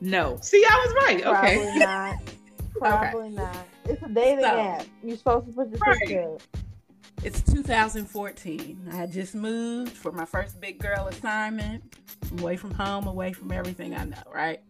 [0.00, 0.38] no.
[0.42, 1.24] See, I was right.
[1.26, 1.56] Okay.
[1.56, 2.16] Probably not.
[2.78, 3.66] Probably not.
[3.86, 4.86] It's a dating So- app.
[5.02, 5.98] You're supposed to put your Right.
[6.00, 6.42] picture up.
[7.22, 8.88] It's 2014.
[8.92, 11.82] I had just moved for my first big girl assignment,
[12.38, 14.60] away from home, away from everything I know, right?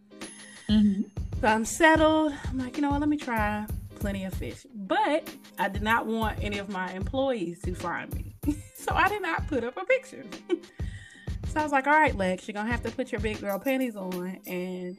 [0.69, 1.11] Mhm.
[1.41, 2.33] So I'm settled.
[2.49, 3.01] I'm like, you know what?
[3.01, 3.67] Let me try
[3.99, 4.67] plenty of fish.
[4.75, 5.29] But
[5.59, 8.37] I did not want any of my employees to find me.
[8.77, 10.25] so I did not put up a picture.
[11.49, 13.41] so I was like, all right, Lex, you're going to have to put your big
[13.41, 14.97] girl panties on and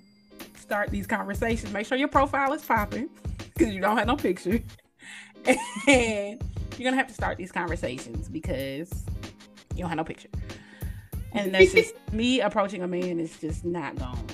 [0.57, 1.71] start these conversations.
[1.71, 3.09] Make sure your profile is popping
[3.53, 4.59] because you don't have no picture.
[5.47, 6.43] And
[6.77, 9.05] you're to have to start these conversations because
[9.73, 10.29] you don't have no picture.
[11.33, 14.29] And that's just me approaching a man is just not going.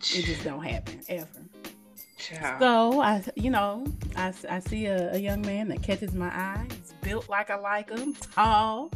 [0.00, 1.26] It just don't happen ever.
[2.18, 2.60] Child.
[2.60, 3.84] So I, you know,
[4.16, 6.66] I, I see a, a young man that catches my eye.
[6.68, 8.90] He's built like I like him, tall.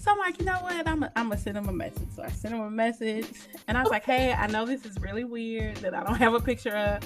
[0.00, 0.86] So I'm like, you know what?
[0.86, 2.08] I'm I'm gonna send him a message.
[2.14, 3.28] So I sent him a message,
[3.66, 6.34] and I was like, hey, I know this is really weird that I don't have
[6.34, 7.02] a picture of.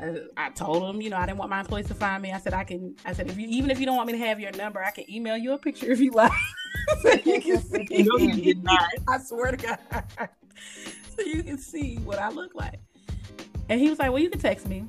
[0.00, 2.32] Uh, I told him, you know, I didn't want my employees to find me.
[2.32, 2.96] I said, I can.
[3.04, 4.90] I said, if you even if you don't want me to have your number, I
[4.90, 6.32] can email you a picture if you like,
[7.02, 8.02] so you can see.
[8.02, 8.88] No, you did not.
[9.08, 9.78] I swear to God.
[11.16, 12.80] so you can see what I look like.
[13.68, 14.84] And he was like, Well, you can text me.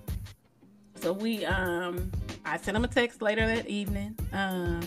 [0.95, 2.11] So we um
[2.45, 4.17] I sent him a text later that evening.
[4.33, 4.81] Um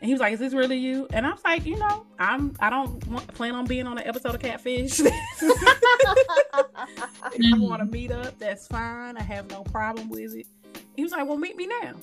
[0.00, 2.54] and he was like, "Is this really you?" And I was like, "You know, I'm.
[2.60, 5.00] I don't want, plan on being on an episode of Catfish.
[5.00, 5.08] if
[7.36, 9.16] you want to meet up, that's fine.
[9.16, 10.46] I have no problem with it."
[10.96, 11.94] He was like, "Well, meet me now."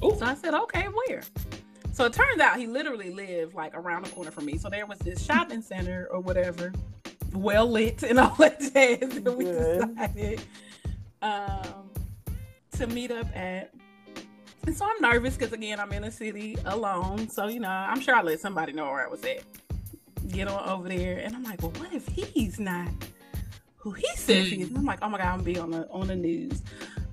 [0.00, 1.22] So I said, okay, where?
[1.92, 4.58] So it turns out he literally lived like around the corner from me.
[4.58, 6.72] So there was this shopping center or whatever,
[7.32, 9.16] well lit and all that jazz.
[9.16, 9.96] And we Good.
[9.96, 10.42] decided
[11.22, 11.90] um,
[12.72, 13.74] to meet up at.
[14.68, 17.30] And so I'm nervous because again I'm in a city alone.
[17.30, 19.40] So you know I'm sure I let somebody know where I was at.
[20.28, 22.90] Get on over there, and I'm like, well, what if he's not
[23.78, 24.68] who he says he is?
[24.68, 26.62] And I'm like, oh my god, I'm gonna be on the on the news.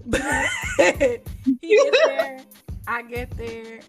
[0.05, 0.21] But
[0.77, 1.21] he
[1.61, 2.39] gets there,
[2.89, 3.79] I get there.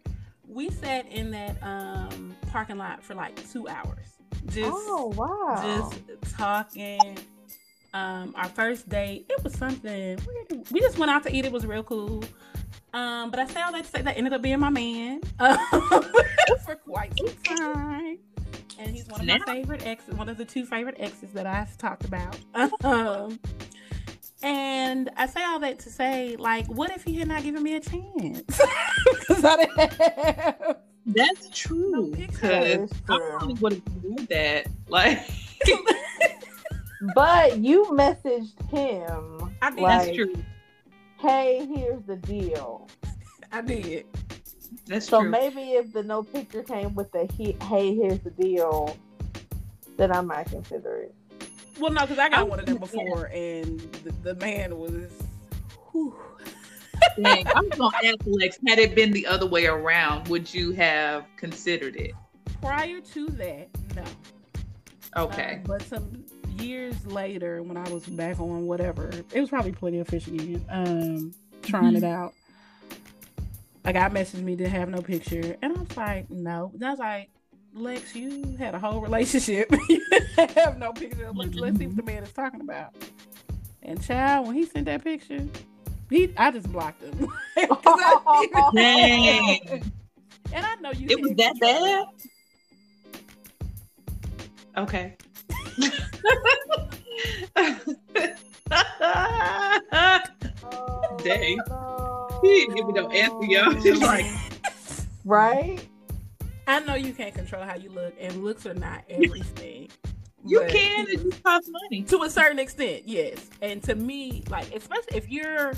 [0.46, 4.06] We sat in that um parking lot for like two hours.
[4.46, 5.60] Just oh wow.
[5.60, 7.18] just talking.
[7.94, 10.20] Um, our first date, it was something.
[10.48, 11.44] did- We just went out to eat.
[11.44, 12.22] It was real cool.
[12.96, 15.58] Um, but I say all that to say that ended up being my man um,
[16.64, 18.18] for quite some time,
[18.78, 21.76] and he's one of my favorite exes, one of the two favorite exes that I've
[21.76, 22.38] talked about.
[22.82, 23.38] Um,
[24.42, 27.74] and I say all that to say, like, what if he had not given me
[27.74, 28.60] a chance?
[29.04, 32.12] Because I didn't have That's true.
[32.16, 33.28] Because is I true.
[33.30, 34.66] probably would have done that.
[34.88, 35.20] Like
[37.14, 39.54] But you messaged him.
[39.60, 39.80] I did.
[39.80, 40.34] Like- that's true.
[41.26, 42.88] Hey, here's the deal.
[43.50, 44.06] I did.
[44.86, 45.18] That's true.
[45.18, 45.30] So true.
[45.30, 48.96] maybe if the no picture came with the he, hey, here's the deal,
[49.96, 51.14] then I might consider it.
[51.80, 54.78] Well, no, because I got I one of them was- before, and the, the man
[54.78, 55.10] was.
[57.20, 61.24] Dang, I'm gonna ask Lex, had it been the other way around, would you have
[61.36, 62.12] considered it?
[62.60, 64.04] Prior to that, no.
[65.16, 65.60] Okay.
[65.64, 66.24] Uh, but some
[66.60, 70.64] years later, when I was back on whatever, it was probably plenty of fish again.
[70.70, 71.96] Um, trying Mm-hmm.
[71.96, 72.34] it out.
[73.84, 76.70] A guy messaged me to have no picture, and I was like, no.
[76.74, 77.30] And I was like,
[77.72, 79.70] Lex, you had a whole relationship.
[79.88, 80.02] you
[80.56, 81.30] have no picture.
[81.32, 82.94] Let's, let's see what the man is talking about.
[83.82, 85.46] And child, when he sent that picture,
[86.10, 87.28] he I just blocked him.
[88.74, 89.60] Dang.
[90.52, 91.06] and I know you.
[91.10, 92.06] It was that bad?
[94.78, 95.16] Okay.
[101.22, 101.58] Dang.
[102.42, 103.80] He didn't give me no answer, y'all.
[103.82, 104.26] She's like,
[105.24, 105.78] right?
[106.66, 109.88] I know you can't control how you look, and looks are not everything.
[110.44, 112.02] you but can, it just costs money.
[112.04, 113.50] to a certain extent, yes.
[113.62, 115.72] And to me, like especially if you're,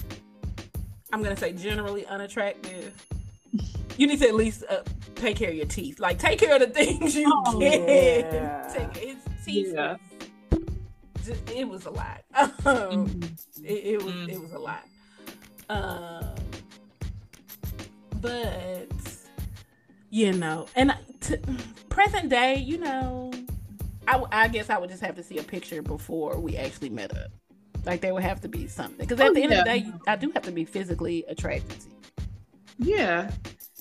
[1.13, 2.95] I'm gonna say generally unattractive,
[3.97, 4.83] you need to at least uh,
[5.15, 5.99] take care of your teeth.
[6.01, 7.89] Like take care of the things you Oh, can.
[7.89, 8.69] yeah.
[8.75, 9.73] Take his teeth.
[9.75, 9.97] Yeah.
[11.25, 12.23] just- it was a lot.
[12.65, 13.39] Um, Mhm.
[13.65, 14.29] it, it was Mm.
[14.31, 14.85] it was a lot.
[15.71, 16.35] Um,
[18.21, 18.89] but
[20.11, 21.37] you know, and t-
[21.91, 23.31] present day, you know,
[24.07, 26.89] I, w- I guess I would just have to see a picture before we actually
[26.91, 27.31] met up.
[27.85, 29.87] Like there would have to be something because at Oh, the end of the day,
[30.07, 31.95] I do have to be physically attracted to you.
[32.79, 33.31] Yeah.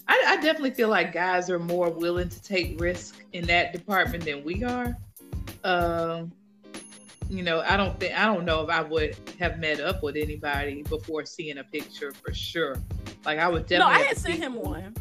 [0.08, 4.24] I, I definitely feel like guys are more willing to take risk in that department
[4.24, 4.96] than we are.
[5.64, 6.32] Um,
[7.30, 10.16] you know, I don't think I don't know if I would have met up with
[10.16, 12.78] anybody before seeing a picture for sure.
[13.26, 13.80] Like I would definitely.
[13.80, 14.96] no, I have had to sent see- him one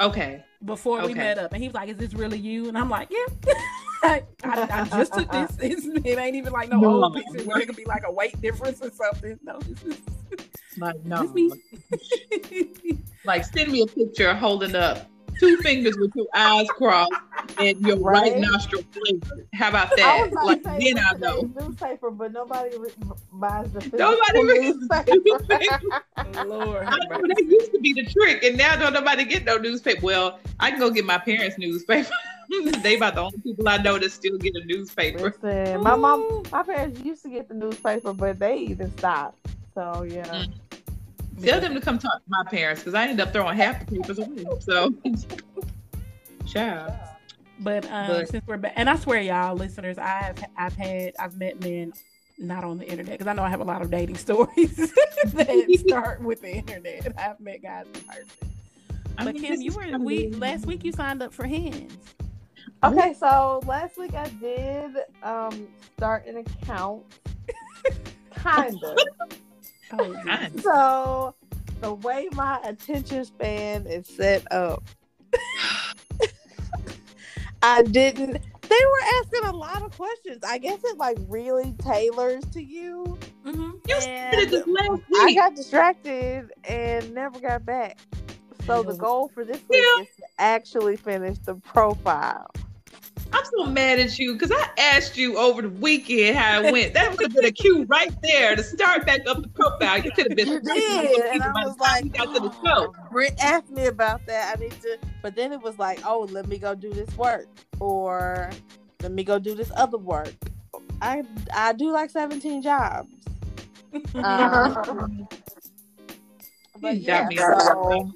[0.00, 0.44] Okay.
[0.64, 3.08] before we met up, and he was like, "Is this really you?" And I'm like,
[3.10, 3.52] "Yeah."
[4.02, 5.56] I, I, I just took this.
[5.60, 7.04] It's, it ain't even like no, No.
[7.04, 9.38] old picture where it could be like a weight difference or something.
[9.44, 10.00] No, this is
[10.78, 11.26] Like no.
[13.24, 15.10] Like send me a picture holding up
[15.40, 17.10] two fingers with your eyes crossed
[17.58, 18.40] and your right, Right.
[18.40, 19.46] nostril flavored.
[19.52, 20.30] How about that?
[20.30, 21.40] was Like to say then I know.
[21.42, 22.90] today's newspaper, but nobody re-
[23.32, 26.02] buys the physical Nobody reads newspaper.
[26.44, 29.56] Lord, I know that used to be the trick, and now don't nobody get no
[29.56, 30.00] newspaper.
[30.02, 32.10] Well, I can go get my parents' newspaper.
[32.82, 35.34] they about the only people I know that still get a newspaper.
[35.42, 39.38] Listen, my mom, my parents used to get the newspaper, but they even stopped.
[39.74, 40.52] So yeah, Mm.
[41.42, 43.96] Tell them to come talk to my parents because I end up throwing half the
[44.00, 44.44] papers away.
[44.60, 44.92] So,
[46.46, 46.92] child.
[47.60, 51.36] But um, But- since we're back, and I swear, y'all listeners, I've I've had I've
[51.36, 51.92] met men
[52.38, 55.82] not on the internet because I know I have a lot of dating stories that
[55.86, 57.06] start with the internet.
[57.18, 58.26] I've met guys in person.
[59.18, 61.92] I But mean, Kim, you were we last week you signed up for Hinge.
[62.84, 67.04] Okay, so last week I did um start an account,
[68.34, 68.98] kind of.
[69.92, 70.16] Oh,
[70.62, 71.34] So
[71.80, 74.82] the way my attention span is set up,
[77.62, 78.38] I didn't.
[78.62, 80.42] They were asking a lot of questions.
[80.46, 83.18] I guess it like really tailors to you.
[83.44, 84.00] hmm You
[84.32, 87.98] said this last I got distracted and never got back.
[88.66, 89.98] So the goal for this week Yeah.
[90.02, 92.50] is to actually finish the profile.
[93.36, 96.94] I'm so mad at you because I asked you over the weekend how it went.
[96.94, 99.98] That would have been a cue right there to start back up the profile.
[99.98, 100.48] You could have been.
[100.48, 102.94] You did, and I was like, got to the oh, show.
[103.10, 104.56] Britt asked me about that.
[104.56, 107.46] I need to, but then it was like, oh, let me go do this work,
[107.78, 108.50] or
[109.02, 110.32] let me go do this other work.
[111.02, 111.22] I
[111.54, 113.12] I do like 17 jobs.
[114.14, 115.28] Um,
[116.80, 118.10] but You yeah, got me so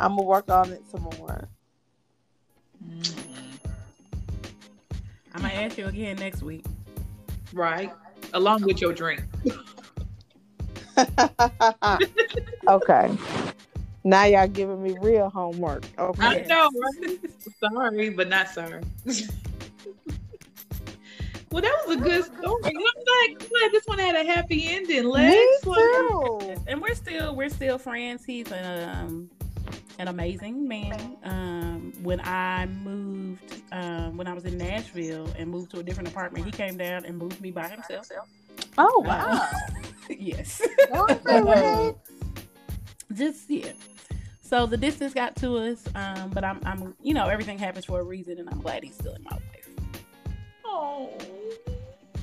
[0.00, 1.48] I'm gonna work on it some more.
[2.84, 3.21] Mm,
[5.34, 6.64] I'm gonna ask you again next week.
[7.52, 7.92] Right,
[8.34, 9.22] along with your drink.
[12.68, 13.16] okay.
[14.04, 15.84] Now y'all giving me real homework.
[15.98, 16.26] Okay.
[16.26, 17.20] I know, right?
[17.60, 18.82] sorry, but not sorry.
[21.50, 22.62] well, that was a good story.
[22.64, 25.04] I'm glad, glad this one had a happy ending.
[25.04, 26.56] Me Lex, like, too.
[26.66, 28.24] and we're still we're still friends.
[28.24, 29.30] He's um
[29.98, 31.16] an amazing man.
[31.24, 36.08] Um, when I moved, um, when I was in Nashville and moved to a different
[36.08, 38.08] apartment, he came down and moved me by himself.
[38.78, 39.48] Oh Uh, wow.
[40.10, 40.62] yes.
[40.90, 41.94] Okay,
[43.14, 43.72] Just yeah.
[44.40, 48.00] So the distance got to us, um, but I'm, I'm, you know, everything happens for
[48.00, 49.68] a reason, and I'm glad he's still in my life.
[50.64, 51.10] oh,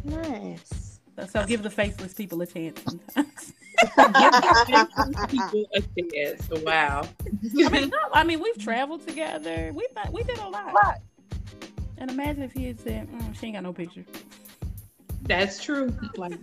[0.03, 0.99] Nice.
[1.15, 3.53] So, so give the faceless people a chance sometimes.
[5.27, 6.49] people a chance.
[6.63, 7.07] Wow.
[7.65, 9.71] I mean, no, I mean, we've traveled together.
[9.73, 10.73] We thought we did a lot.
[10.73, 11.01] What?
[11.97, 14.05] And imagine if he had said, mm, "She ain't got no picture."
[15.23, 15.93] That's true.
[16.15, 16.39] Like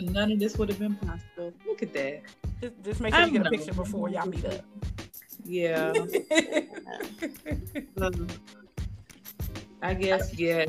[0.00, 1.52] none of this would have been possible.
[1.66, 2.22] Look at that.
[2.60, 4.64] Just, just make sure you I get a picture before y'all meet up.
[5.44, 5.92] Yeah.
[8.00, 8.26] Um,
[9.82, 10.64] I guess yeah.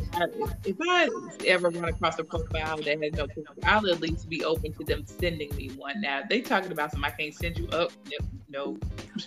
[0.66, 1.10] If I
[1.46, 4.84] ever run across a profile that has no picture, I'll at least be open to
[4.84, 6.02] them sending me one.
[6.02, 7.92] Now they talking about some I can't send you up.
[8.50, 8.78] No,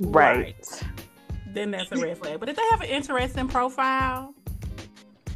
[0.01, 0.09] no.
[0.09, 0.83] Right.
[1.47, 2.39] then that's a red flag.
[2.41, 4.35] But if they have an interesting profile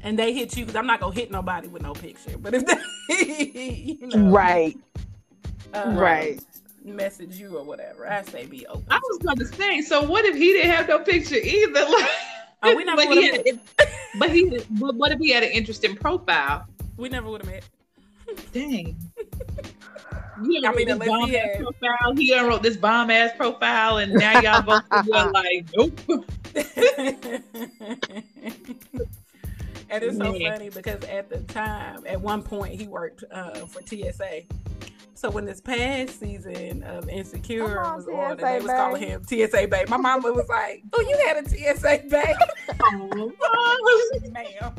[0.02, 2.36] and they hit you, because I'm not gonna hit nobody with no picture.
[2.38, 4.76] But if they, you know, Right.
[5.72, 6.38] uh, Right.
[6.84, 8.84] message you or whatever, I say be open.
[8.90, 9.80] I was going to say.
[9.80, 11.86] So what if he didn't have no picture either?
[11.88, 12.10] Like,
[12.64, 13.60] Oh, we never but, would've he had,
[14.18, 14.60] but he.
[14.70, 16.66] But what if he had an interesting profile?
[16.96, 17.64] we never would have met.
[18.52, 18.96] Dang.
[20.42, 22.14] You I mean, this bomb he ass had- profile.
[22.16, 26.00] He wrote this bomb ass profile, and now y'all both together like, nope.
[29.94, 33.80] And it's so funny because at the time, at one point, he worked uh, for
[33.86, 34.42] TSA.
[35.14, 39.24] So when this past season of Insecure on, was on, and they was calling him
[39.24, 42.36] TSA babe, my mama was like, "Oh, you had a TSA babe,
[42.82, 43.32] Oh,
[44.30, 44.74] ma'am."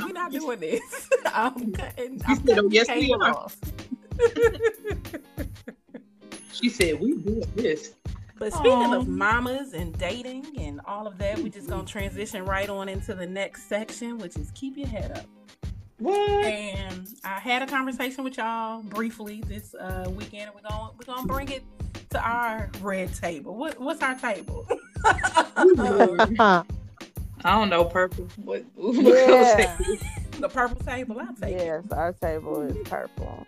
[0.00, 1.10] We're not doing this.
[1.26, 2.20] I'm cutting.
[2.26, 3.48] I'm said, "Oh, cutting yes, we are."
[6.60, 7.94] She said, we doing this.
[8.38, 8.96] But speaking Aw.
[8.96, 13.14] of mamas and dating and all of that, we're just gonna transition right on into
[13.14, 15.26] the next section, which is keep your head up.
[15.98, 16.16] What?
[16.16, 21.12] And I had a conversation with y'all briefly this uh, weekend, and we're gonna we're
[21.12, 21.64] gonna bring it
[22.10, 23.56] to our red table.
[23.56, 24.66] What what's our table?
[25.04, 26.64] I
[27.44, 28.28] don't know, purple.
[28.36, 28.64] What?
[28.74, 29.76] what Yeah.
[30.38, 31.18] the purple table.
[31.20, 31.64] I'll take it.
[31.64, 33.46] yes, our table is purple.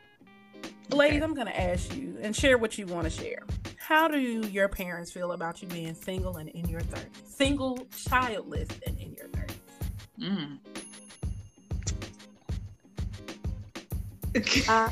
[0.93, 3.45] Ladies, I'm gonna ask you and share what you want to share.
[3.79, 7.27] How do your parents feel about you being single and in your 30s?
[7.27, 9.55] Single, childless, and in your 30s.
[10.21, 10.59] Mm.
[14.69, 14.89] Uh,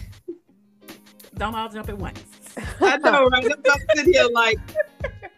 [1.37, 2.21] Don't all jump at once.
[2.81, 3.47] I know, right?
[3.71, 4.59] I'm sitting here like,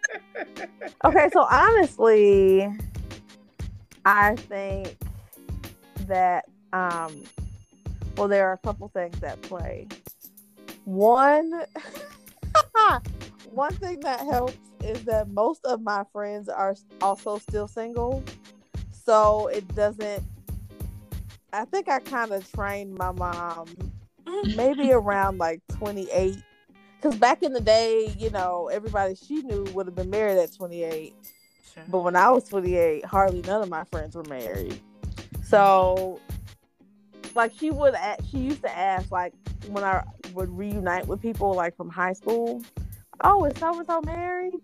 [1.04, 2.66] okay, so honestly,
[4.06, 4.96] I think
[6.06, 7.22] that um
[8.16, 9.86] well there are a couple things that play.
[10.90, 11.52] One
[13.52, 18.24] one thing that helps is that most of my friends are also still single.
[18.90, 20.24] So it doesn't
[21.52, 23.66] I think I kind of trained my mom
[24.56, 26.36] maybe around like 28
[27.00, 30.52] because back in the day you know everybody she knew would have been married at
[30.52, 31.14] 28
[31.74, 31.82] Sure.
[31.88, 34.80] but when i was 28 hardly none of my friends were married
[35.42, 36.20] so
[37.34, 37.94] like she would
[38.30, 39.32] she used to ask like
[39.68, 40.02] when i
[40.34, 42.62] would reunite with people like from high school.
[43.22, 44.54] Oh is so and so married?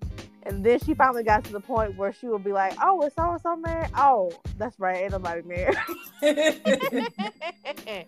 [0.44, 3.12] And then she finally got to the point where she would be like oh is
[3.14, 3.90] so and so married?
[3.96, 5.76] Oh that's right ain't nobody married.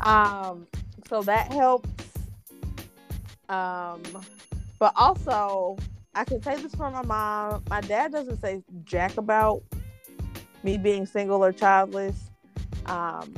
[0.00, 0.66] Um
[1.08, 1.90] so that helps.
[3.48, 4.02] Um
[4.78, 5.76] but also
[6.14, 7.64] i can say this for my mom.
[7.68, 9.62] My dad doesn't say jack about
[10.62, 12.30] me being single or childless.
[12.86, 13.34] Um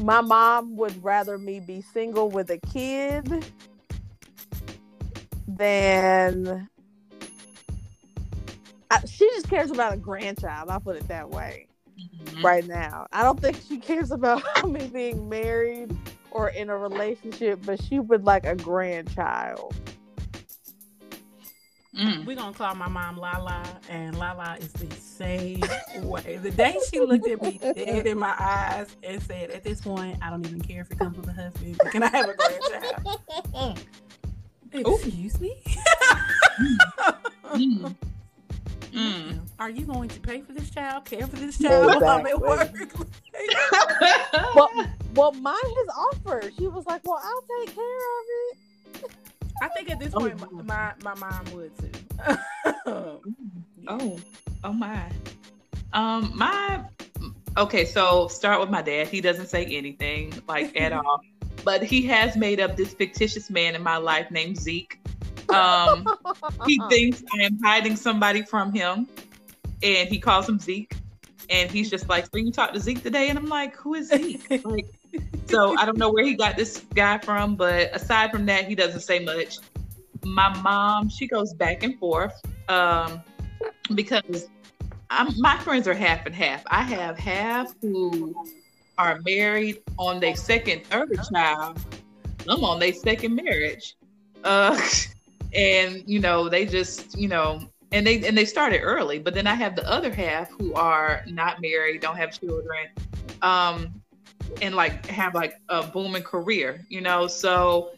[0.00, 3.44] my mom would rather me be single with a kid
[5.48, 6.68] than
[8.90, 10.70] I, she just cares about a grandchild.
[10.70, 11.66] I'll put it that way.
[12.24, 12.42] Mhm.
[12.42, 15.96] Right now, I don't think she cares about me being married
[16.30, 19.74] or in a relationship, but she would like a grandchild.
[21.96, 22.26] Mm.
[22.26, 25.60] We're gonna call my mom Lala, and Lala is the same
[26.02, 26.38] way.
[26.42, 30.18] The day she looked at me dead in my eyes and said, At this point,
[30.22, 31.78] I don't even care if it comes with a husband.
[31.90, 33.80] Can I have a grandchild?
[34.72, 35.56] Excuse me?
[37.46, 37.94] Mm.
[38.92, 39.40] Mm.
[39.58, 42.40] Are you going to pay for this child, care for this child while I'm at
[42.40, 42.70] work?
[44.54, 44.70] Well,
[45.14, 46.52] well, mine has offered.
[46.58, 48.58] She was like, "Well, I'll take care of it."
[49.62, 50.62] I think at this Oh, point, wow.
[50.64, 51.90] my, my mom would too.
[53.88, 54.18] Oh,
[54.64, 55.08] oh my.
[55.92, 56.80] Um, my
[57.56, 57.84] okay.
[57.84, 59.08] So start with my dad.
[59.08, 61.20] He doesn't say anything like at all,
[61.64, 64.98] but he has made up this fictitious man in my life named Zeke.
[65.48, 66.06] Um,
[66.66, 69.08] he thinks I am hiding somebody from him,
[69.82, 70.94] and he calls him Zeke.
[71.48, 74.08] And he's just like, "So you talked to Zeke today?" And I'm like, "Who is
[74.08, 74.86] Zeke?" Like,
[75.46, 78.74] so I don't know where he got this guy from, but aside from that, he
[78.74, 79.58] doesn't say much.
[80.24, 82.34] My mom, she goes back and forth
[82.68, 83.22] um,
[83.94, 84.48] because
[85.10, 86.64] I'm, my friends are half and half.
[86.66, 88.34] I have half who
[88.98, 91.78] are married on their second, third child.
[92.48, 93.96] I'm on their second marriage,
[94.44, 94.80] uh,
[95.54, 97.60] and you know they just you know
[97.92, 99.18] and they and they started early.
[99.18, 102.88] But then I have the other half who are not married, don't have children.
[103.42, 104.02] Um,
[104.62, 107.26] and like have like a booming career, you know.
[107.26, 107.92] So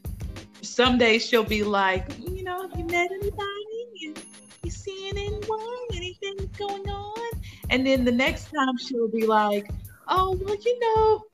[0.63, 3.87] some days she'll be like, you know, have you met anybody?
[3.95, 4.15] You,
[4.63, 5.87] you seeing anyone?
[5.95, 7.31] Anything going on?
[7.71, 9.71] And then the next time she'll be like,
[10.09, 11.25] oh well, you know,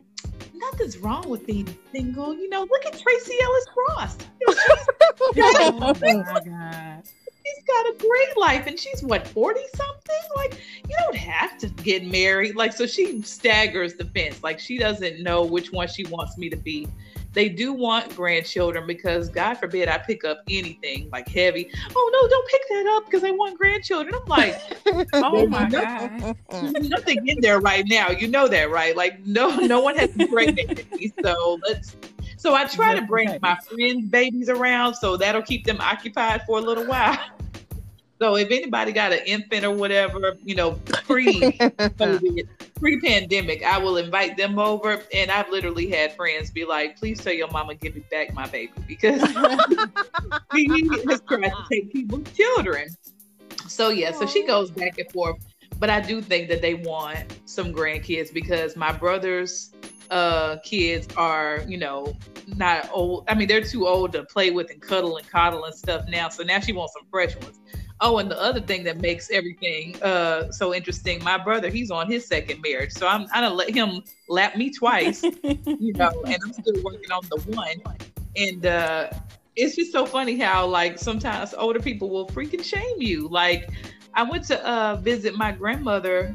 [0.55, 2.35] nothing's wrong with being single.
[2.35, 4.17] You know, look at Tracee Ellis Ross.
[4.41, 4.87] You know, she's
[5.35, 7.03] oh my god.
[7.45, 11.69] She's got a great life and she's what 40 something like you don't have to
[11.69, 12.57] get married.
[12.57, 14.43] Like so she staggers the fence.
[14.43, 16.89] Like she doesn't know which one she wants me to be.
[17.33, 21.71] They do want grandchildren because god forbid i pick up anything like heavy.
[21.95, 24.15] Oh no don't pick that up because i want grandchildren.
[24.15, 24.61] I'm like
[25.15, 26.37] Oh my god.
[26.83, 28.11] nothing in there right now.
[28.11, 28.97] You know that right?
[28.97, 31.97] Like no no one has me so let's
[32.45, 36.59] so i try to bring my friends babies around so that'll keep them occupied for
[36.59, 37.19] a little while.
[38.21, 41.59] So if anybody got an infant or whatever you know pre
[42.81, 45.03] pre pandemic, i will invite them over.
[45.13, 48.47] And i've literally had friends be like please tell your mama give me back my
[48.47, 49.21] baby because
[50.53, 52.87] he has tried to take people's children.
[53.67, 55.45] So yeah so she goes back and forth.
[55.81, 59.75] But I do think that they want some grandkids because my brother's
[60.11, 62.17] uh kids are, you know,
[62.57, 63.25] not old.
[63.29, 66.29] I mean, they're too old to play with and cuddle and coddle and stuff now.
[66.29, 67.61] So now she wants some fresh ones.
[68.01, 72.11] Oh, and the other thing that makes everything uh so interesting, my brother, he's on
[72.11, 72.93] his second marriage.
[72.93, 77.11] So I'm I don't let him lap me twice, you know, and I'm still working
[77.13, 77.99] on the one.
[78.37, 79.11] And uh
[79.57, 83.29] it's just so funny how like sometimes older people will freaking shame you.
[83.29, 83.71] Like
[84.15, 86.35] I went to uh, visit my grandmother.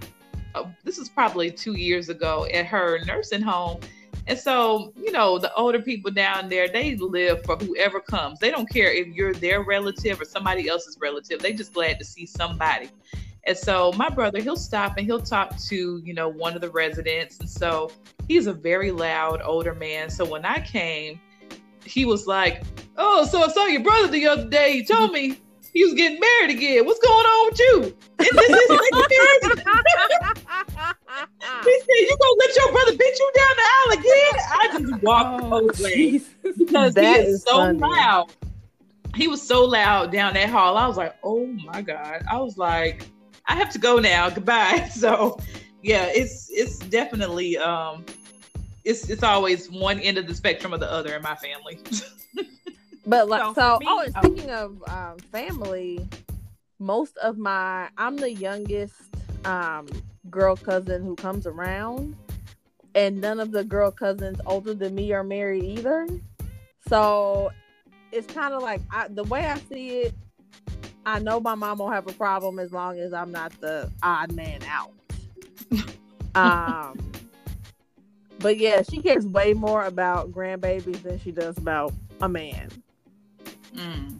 [0.56, 3.80] Uh, this is probably two years ago at her nursing home.
[4.28, 8.40] And so, you know, the older people down there, they live for whoever comes.
[8.40, 11.40] They don't care if you're their relative or somebody else's relative.
[11.40, 12.90] They just glad to see somebody.
[13.46, 16.70] And so my brother, he'll stop and he'll talk to, you know, one of the
[16.70, 17.40] residents.
[17.40, 17.92] And so
[18.28, 20.10] he's a very loud older man.
[20.10, 21.20] So when I came,
[21.84, 22.64] he was like,
[22.98, 24.74] Oh, so I saw your brother the other day.
[24.74, 25.40] He told me
[25.74, 26.86] he was getting married again.
[26.86, 27.98] What's going on with you?
[28.20, 29.66] Is this his second marriage?
[31.66, 34.36] He said, You gonna let your brother beat you down the aisle again?
[34.52, 36.28] I just walked Oh, away Jesus.
[36.58, 37.80] because That he is, is so funny.
[37.80, 38.32] loud.
[39.16, 40.78] He was so loud down that hall.
[40.78, 42.24] I was like, Oh my God.
[42.30, 43.08] I was like,
[43.48, 44.30] I have to go now.
[44.36, 44.90] Goodbye.
[44.94, 45.40] So
[45.82, 48.06] yeah, it's it's definitely um
[48.86, 51.80] it's it's always one end of the spectrum or the other in my family.
[53.10, 54.22] But like, So so, me- oh, and oh.
[54.22, 56.08] speaking of um, family,
[56.78, 58.94] most of my I'm the youngest
[59.46, 59.88] um,
[60.30, 62.16] girl cousin who comes around,
[62.94, 66.08] and none of the girl cousins older than me are married either.
[66.88, 67.52] So
[68.12, 70.14] it's kind of like I, the way I see it.
[71.04, 74.34] I know my mom won't have a problem as long as I'm not the odd
[74.34, 74.94] man out.
[76.36, 77.00] um,
[78.38, 81.92] but yeah, she cares way more about grandbabies than she does about
[82.22, 82.70] a man.
[83.80, 84.20] Mm.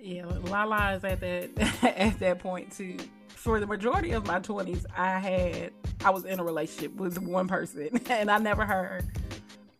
[0.00, 2.96] Yeah, Lala is at that at that point too.
[3.28, 5.72] For the majority of my twenties, I had
[6.04, 9.04] I was in a relationship with one person, and I never heard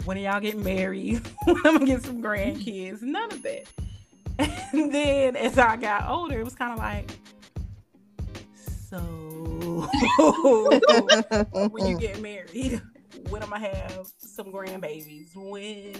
[0.05, 3.65] when y'all get married, when I'm gonna get some grandkids, none of that.
[4.73, 7.11] And then as I got older, it was kind of like,
[8.89, 8.99] So
[11.71, 12.81] when you get married,
[13.31, 15.35] when I'm gonna have some grandbabies?
[15.35, 15.95] When?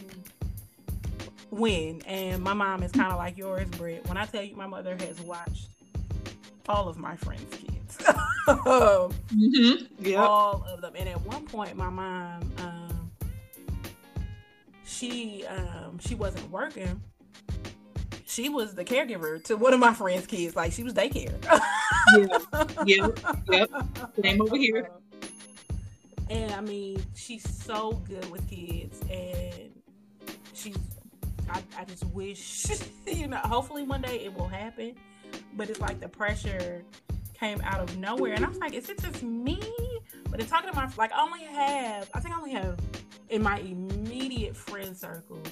[1.51, 2.03] When?
[2.03, 4.07] And my mom is kind of like yours, Britt.
[4.09, 5.69] When I tell you, my mother has watched
[6.69, 7.99] all of my friends' kids,
[8.49, 9.85] Mm-hmm.
[10.01, 10.25] Yeah.
[10.25, 10.93] all of them.
[10.97, 13.11] And at one point, my mom, um,
[14.85, 17.01] she um, she wasn't working.
[18.27, 20.57] She was the caregiver to one of my friends' kids.
[20.57, 21.35] Like she was daycare.
[22.85, 23.09] Yeah.
[23.49, 23.71] Yep.
[24.23, 24.89] Same over here.
[26.29, 29.71] And I mean, she's so good with kids, and
[30.55, 30.77] she's.
[31.51, 32.67] I, I just wish,
[33.07, 34.95] you know, hopefully one day it will happen.
[35.55, 36.83] But it's like the pressure
[37.35, 39.61] came out of nowhere, and I was like, is it just me?
[40.31, 42.79] But in talking to my like, I only have, I think I only have
[43.29, 45.43] in my immediate friend circle.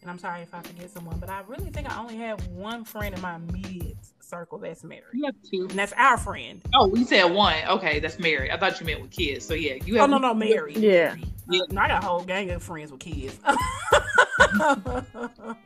[0.00, 2.84] And I'm sorry if I forget someone, but I really think I only have one
[2.84, 5.62] friend in my immediate circle that's married, You have two.
[5.68, 6.62] and that's our friend.
[6.74, 7.56] Oh, you said one.
[7.68, 8.50] Okay, that's married.
[8.52, 9.44] I thought you meant with kids.
[9.44, 10.08] So yeah, you have.
[10.08, 10.22] Oh have.
[10.22, 10.74] no, no, Mary.
[10.76, 11.16] Yeah.
[11.50, 11.62] Yeah.
[11.70, 13.36] No, I got a whole gang of friends with kids.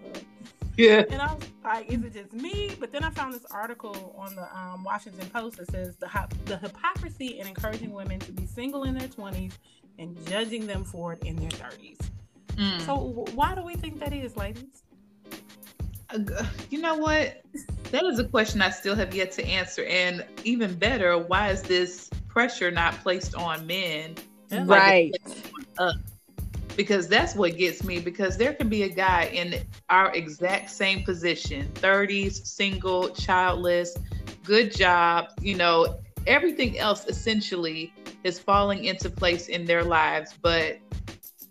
[0.77, 1.05] Yeah.
[1.11, 2.71] and I was like, is it just me?
[2.81, 6.09] But then I found this article on the um, Washington Post that says the
[6.47, 9.59] the hypocrisy in encouraging women to be single in their twenties
[9.99, 11.99] and judging them for it in their thirties.
[12.57, 12.81] Mm.
[12.81, 14.83] So w- why do we think that is, ladies?
[16.11, 16.35] Uh, g-
[16.71, 17.43] You know what?
[17.91, 19.85] That is a question I still have yet to answer.
[19.85, 24.15] And even better, why is this pressure not placed on men?
[24.51, 24.65] Yeah.
[24.65, 25.13] Right.
[26.77, 28.01] Because that's what gets me.
[28.01, 33.97] Because there can be a guy in our exact same position 30s, single, childless,
[34.45, 37.93] good job, you know, everything else essentially
[38.25, 40.79] is falling into place in their lives, but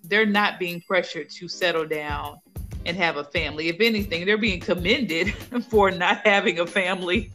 [0.06, 2.38] they're not being pressured to settle down
[2.86, 3.70] and have a family.
[3.70, 5.34] If anything, they're being commended
[5.70, 7.32] for not having a family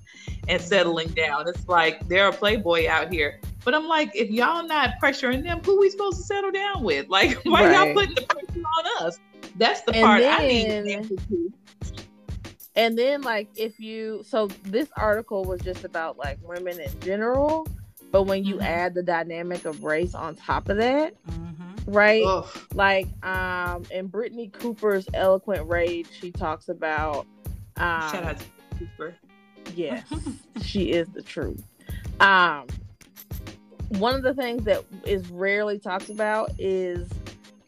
[0.49, 1.49] and settling down.
[1.49, 3.41] It's like they're a playboy out here.
[3.67, 7.09] But I'm like, if y'all not pressuring them, who we supposed to settle down with?
[7.09, 9.19] Like, why y'all putting the pressure on us?
[9.57, 11.53] That's the And part I need then- an answer to.
[12.77, 17.67] And then like if you so this article was just about like women in general,
[18.13, 18.63] but when you Mhm.
[18.65, 21.91] add the dynamic of race on top of that, Mm-hmm.
[21.93, 22.23] right?
[22.25, 22.47] Ugh.
[22.75, 27.27] Like um in Brittney Cooper's Eloquent Rage, she talks about
[27.79, 28.45] um Shout out to
[28.79, 29.15] Cooper.
[29.75, 30.05] yes,
[30.63, 31.63] she is the truth.
[32.21, 32.67] Um
[33.89, 37.09] one of the things that is rarely talked about is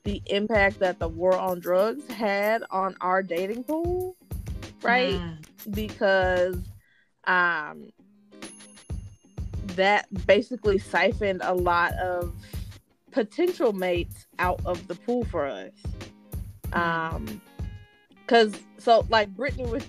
[0.05, 4.17] the impact that the war on drugs had on our dating pool,
[4.83, 5.15] right?
[5.15, 5.75] Mm.
[5.75, 6.57] because
[7.25, 7.89] um
[9.77, 12.35] that basically siphoned a lot of
[13.11, 15.73] potential mates out of the pool for us
[16.73, 17.41] um
[18.21, 19.85] because so like brittany was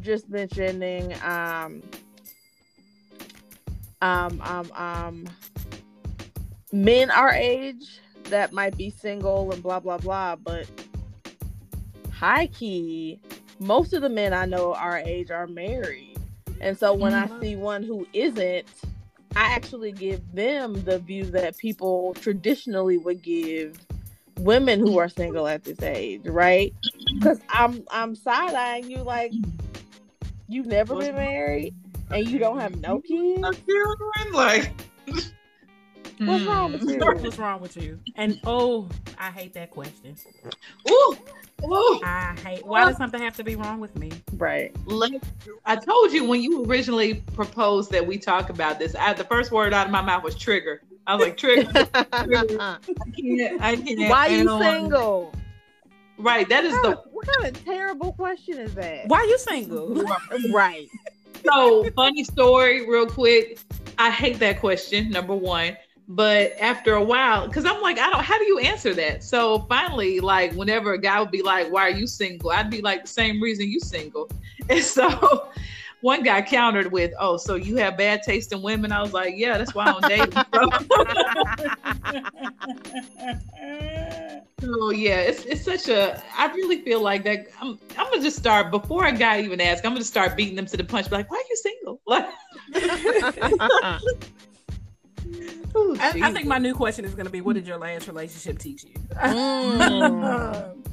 [0.00, 1.82] just mentioning um
[4.00, 5.28] um um um
[6.72, 10.68] men our age that might be single and blah blah blah but
[12.10, 13.18] high key
[13.60, 16.16] most of the men I know our age are married.
[16.60, 17.36] And so when Mhm.
[17.36, 18.66] I see one who isn't,
[19.36, 23.78] I actually give them the view that people traditionally would give
[24.38, 26.72] women who are single at this age, right?
[27.14, 29.32] Because I'm I'm side eyeing you like
[30.48, 31.74] you've never been married
[32.10, 33.40] and you don't have no kids.
[33.40, 34.72] No children, like.
[36.18, 36.50] What's mm-hmm.
[36.50, 36.98] wrong with you?
[36.98, 38.00] What's wrong with you?
[38.16, 38.88] And oh,
[39.18, 40.16] I hate that question.
[40.90, 41.16] Ooh,
[41.64, 42.00] ooh.
[42.02, 42.66] I hate.
[42.66, 44.10] Why does something have to be wrong with me?
[44.32, 44.74] Right.
[44.86, 45.22] Let-
[45.64, 48.96] I told you when you originally proposed that we talk about this.
[48.96, 50.82] I, the first word out of my mouth was trigger.
[51.06, 51.70] I was like, trigger.
[51.94, 52.60] I can't.
[53.62, 54.10] I can't.
[54.10, 55.34] Why are you don't um, single?
[56.18, 56.48] Right.
[56.48, 59.06] That is What the kind, of, what kind of terrible question is that?
[59.06, 60.04] Why are you single?
[60.52, 60.88] Right.
[61.44, 63.60] so funny story, real quick.
[63.98, 65.10] I hate that question.
[65.10, 65.76] Number one.
[66.10, 68.24] But after a while, because I'm like, I don't.
[68.24, 69.22] How do you answer that?
[69.22, 72.80] So finally, like, whenever a guy would be like, "Why are you single?" I'd be
[72.80, 74.30] like, "The same reason you single."
[74.70, 75.50] And so,
[76.00, 79.34] one guy countered with, "Oh, so you have bad taste in women?" I was like,
[79.36, 80.34] "Yeah, that's why I don't date."
[84.60, 86.20] So yeah, it's it's such a.
[86.36, 87.46] I really feel like that.
[87.60, 89.86] I'm I'm gonna just start before a guy even asks.
[89.86, 91.08] I'm gonna start beating them to the punch.
[91.08, 92.00] Be like, why are you single?
[92.06, 92.28] Like,
[95.74, 98.06] oh, I, I think my new question is going to be, what did your last
[98.06, 98.94] relationship teach you?
[99.16, 100.76] Mm.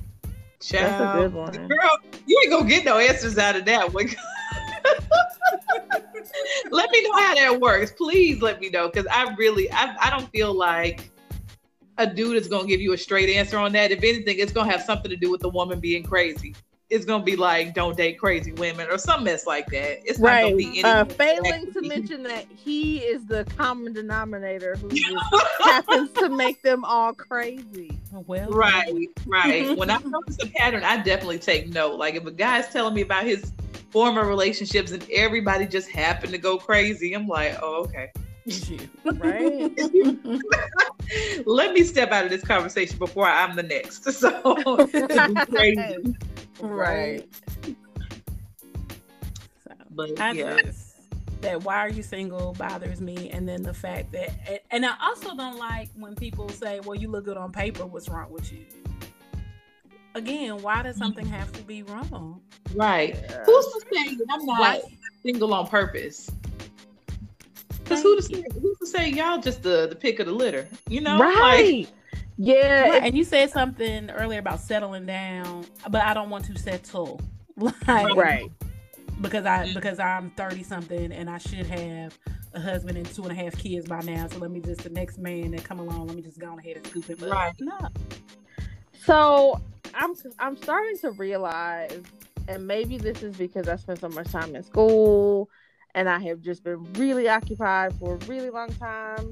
[0.71, 1.67] That's a good one.
[1.67, 4.07] Girl, you ain't gonna get no answers out of that one.
[6.71, 7.91] let me know how that works.
[7.91, 11.11] Please let me know because I really, I, I don't feel like
[11.97, 13.91] a dude is gonna give you a straight answer on that.
[13.91, 16.55] If anything, it's gonna have something to do with the woman being crazy.
[16.89, 20.07] Is gonna be like, "Don't date crazy women" or some mess like that.
[20.07, 20.83] It's not gonna be any.
[20.83, 26.61] Uh, failing to mention that he is the common denominator who just happens to make
[26.61, 27.99] them all crazy.
[28.11, 29.77] Well, Right, right.
[29.77, 31.97] when I notice a pattern, I definitely take note.
[31.97, 33.51] Like if a guy's telling me about his
[33.89, 38.11] former relationships and everybody just happened to go crazy, I'm like, oh, okay.
[38.45, 38.79] It's you.
[39.03, 39.71] Right?
[41.45, 44.03] Let me step out of this conversation before I'm the next.
[44.11, 44.87] So
[45.47, 46.15] crazy.
[46.61, 47.27] Right.
[47.63, 47.75] So,
[49.91, 50.57] But I yeah.
[50.61, 50.81] just
[51.41, 54.95] that why are you single bothers me, and then the fact that and- and I
[55.03, 57.85] also don't like when people say, "Well, you look good on paper.
[57.85, 58.65] What's wrong with you?"
[60.15, 62.41] Again, why does something have to be wrong?
[62.73, 63.15] Right.
[63.45, 64.81] Who's to say that I'm not Why-
[65.23, 66.31] single on purpose?
[67.85, 70.67] Because who to say who's to say y'all just the the pick of the litter?
[70.89, 71.87] You know, Like, right.
[72.37, 72.81] yeah.
[72.89, 77.21] Right, And you said something earlier about settling down, but I don't want to settle.
[77.87, 78.51] Like, Right.
[79.21, 82.17] because I because I'm thirty something and I should have
[82.53, 84.27] a husband and two and a half kids by now.
[84.27, 86.59] So let me just the next man that come along, let me just go on
[86.59, 87.29] ahead and scoop him up.
[87.31, 87.53] Right.
[87.59, 87.77] No.
[89.05, 89.61] So
[89.93, 92.01] I'm I'm starting to realize,
[92.49, 95.49] and maybe this is because I spent so much time in school
[95.95, 99.31] and I have just been really occupied for a really long time.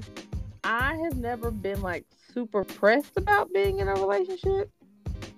[0.64, 4.70] I have never been like super pressed about being in a relationship.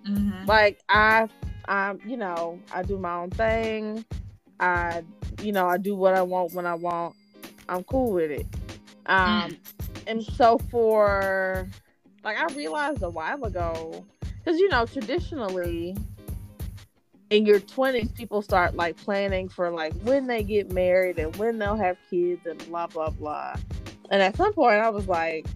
[0.07, 0.47] mhm.
[0.47, 1.29] Like I
[1.69, 4.05] I'm you know, I do my own thing.
[4.61, 5.03] I
[5.43, 7.15] you know, I do what I want when I want.
[7.69, 8.47] I'm cool with it.
[9.07, 9.57] Um
[10.07, 11.67] and so for
[12.25, 14.05] like I realized a while ago
[14.45, 15.97] cuz you know, traditionally
[17.31, 21.59] in your 20s people start like planning for like when they get married and when
[21.59, 23.55] they'll have kids and blah blah blah.
[24.11, 25.47] And at some point I was like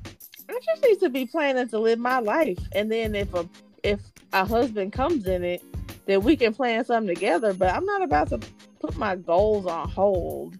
[0.49, 2.59] I just need to be planning to live my life.
[2.73, 3.49] And then if a
[3.83, 4.01] if
[4.33, 5.63] a husband comes in it
[6.07, 7.53] then we can plan something together.
[7.53, 8.41] But i'm not about to
[8.81, 10.57] put my goals on hold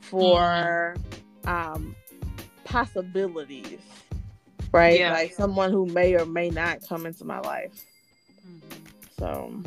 [0.00, 0.94] for
[1.46, 1.96] um
[2.64, 3.80] possibilities
[4.72, 4.98] right?
[4.98, 5.12] Yeah.
[5.12, 7.72] like someone who may or may not come into my life.
[9.18, 9.62] So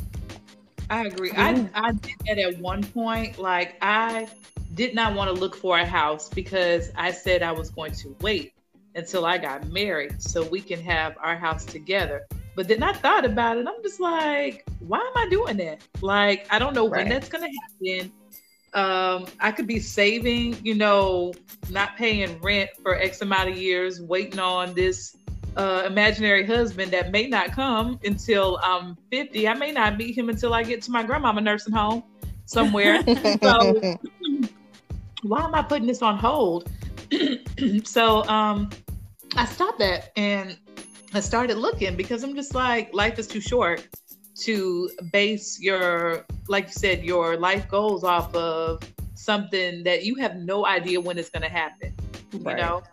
[0.89, 1.31] I agree.
[1.35, 3.39] I I did that at one point.
[3.39, 4.27] Like I
[4.73, 8.15] did not want to look for a house because I said I was going to
[8.21, 8.53] wait
[8.93, 12.25] until I got married so we can have our house together.
[12.55, 13.67] But then I thought about it.
[13.67, 15.81] I'm just like, why am I doing that?
[16.01, 18.11] Like I don't know when that's gonna happen.
[18.73, 21.33] Um, I could be saving, you know,
[21.69, 25.15] not paying rent for X amount of years, waiting on this
[25.55, 29.47] uh, imaginary husband that may not come until I'm 50.
[29.47, 32.03] I may not meet him until I get to my grandmama nursing home
[32.45, 33.01] somewhere.
[33.41, 33.97] so
[35.23, 36.69] why am I putting this on hold?
[37.83, 38.69] so um,
[39.35, 40.57] I stopped that and
[41.13, 43.87] I started looking because I'm just like, life is too short
[44.41, 48.81] to base your, like you said, your life goals off of
[49.13, 51.93] something that you have no idea when it's going to happen.
[52.33, 52.57] Right.
[52.57, 52.83] You know,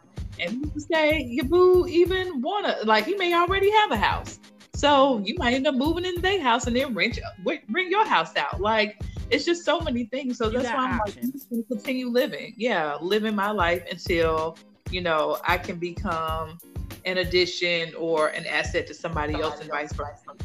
[0.42, 4.38] and say your boo even wanna like he may already have a house,
[4.74, 8.04] so you might end up moving into their house and then rent your- bring your
[8.04, 8.60] house out.
[8.60, 10.36] Like it's just so many things.
[10.38, 11.24] So You that's why I'm like, options.
[11.24, 12.54] I'm just gonna continue living.
[12.56, 14.58] Yeah, living my life until
[14.90, 16.58] you know I can become
[17.04, 20.36] an addition or an asset to somebody else and vice versa.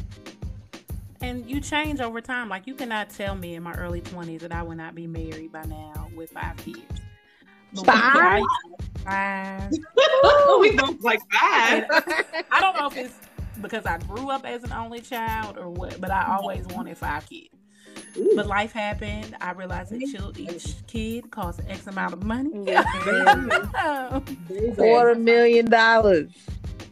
[1.20, 2.48] And you change over time.
[2.48, 5.52] Like you cannot tell me in my early twenties that I would not be married
[5.52, 6.80] by now with five kids.
[7.72, 8.42] But when Five?
[8.42, 9.70] I- Five.
[10.60, 11.84] we both like five.
[12.50, 13.14] I don't know if it's
[13.60, 17.28] because I grew up as an only child or what, but I always wanted five
[17.28, 17.48] kids.
[18.36, 19.34] But life happened.
[19.40, 22.50] I realized that chil- each kid costs X amount of money.
[24.76, 26.30] quarter million dollars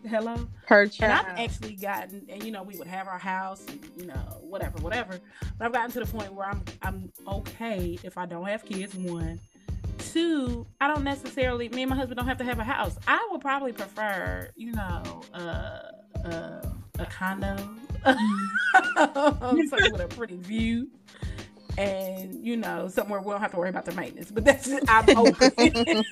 [0.09, 0.37] Hello.
[0.67, 1.11] per child.
[1.11, 4.07] And child I've actually gotten, and you know, we would have our house, and you
[4.07, 5.19] know, whatever, whatever.
[5.59, 8.95] But I've gotten to the point where I'm, I'm okay if I don't have kids.
[8.95, 9.41] One,
[9.99, 11.69] two, I don't necessarily.
[11.69, 12.97] Me and my husband don't have to have a house.
[13.07, 15.81] I would probably prefer, you know, uh,
[16.25, 16.63] uh,
[16.99, 17.57] a condo,
[18.97, 20.89] something with a pretty view.
[21.79, 24.31] And you know, somewhere we don't have to worry about the maintenance.
[24.31, 26.05] But that's I'm open to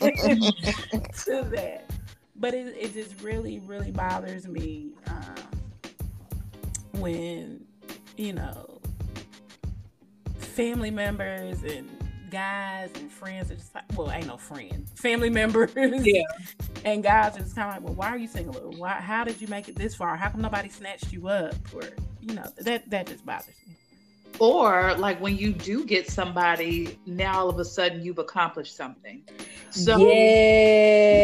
[1.52, 1.90] that
[2.36, 7.64] but it, it just really really bothers me um, when
[8.16, 8.80] you know
[10.36, 11.88] family members and
[12.34, 15.70] guys and friends are just like well ain't no friend family members.
[15.76, 16.24] Yeah.
[16.84, 18.56] and guys are just kind of like well why are you single?
[18.56, 20.16] Or why how did you make it this far?
[20.16, 21.54] How come nobody snatched you up?
[21.72, 21.84] Or
[22.20, 23.76] you know that that just bothers me.
[24.40, 29.22] Or like when you do get somebody, now all of a sudden you've accomplished something.
[29.70, 31.14] So yeah.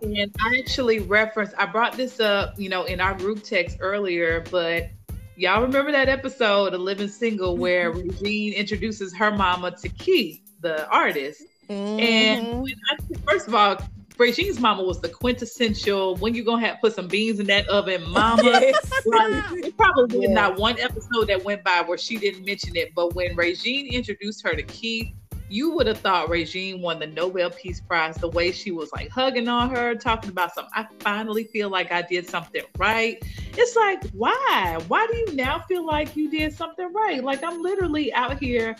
[0.00, 4.44] And I actually referenced, I brought this up, you know, in our group text earlier,
[4.48, 4.90] but
[5.36, 8.08] y'all remember that episode of Living Single where Mm-hmm.
[8.22, 11.42] Regine introduces her mama to Keith, the artist.
[11.68, 12.00] Mhm.
[12.00, 13.78] And when I, first of all,
[14.18, 18.08] Regine's mama was the quintessential when you gonna have put some beans in that oven,
[18.10, 18.42] mama.
[18.44, 18.92] Yes.
[19.06, 20.34] Like, it probably Yeah.
[20.34, 22.94] not one episode that went by where she didn't mention it.
[22.94, 25.08] But when Regine introduced her to Keith,
[25.52, 28.16] you would have thought Regine won the Nobel Peace Prize.
[28.16, 30.72] The way she was like hugging on her, talking about something.
[30.74, 33.22] I finally feel like I did something right.
[33.56, 34.80] It's like, why?
[34.88, 37.22] Why do you now feel like you did something right?
[37.22, 38.74] Like I'm literally out here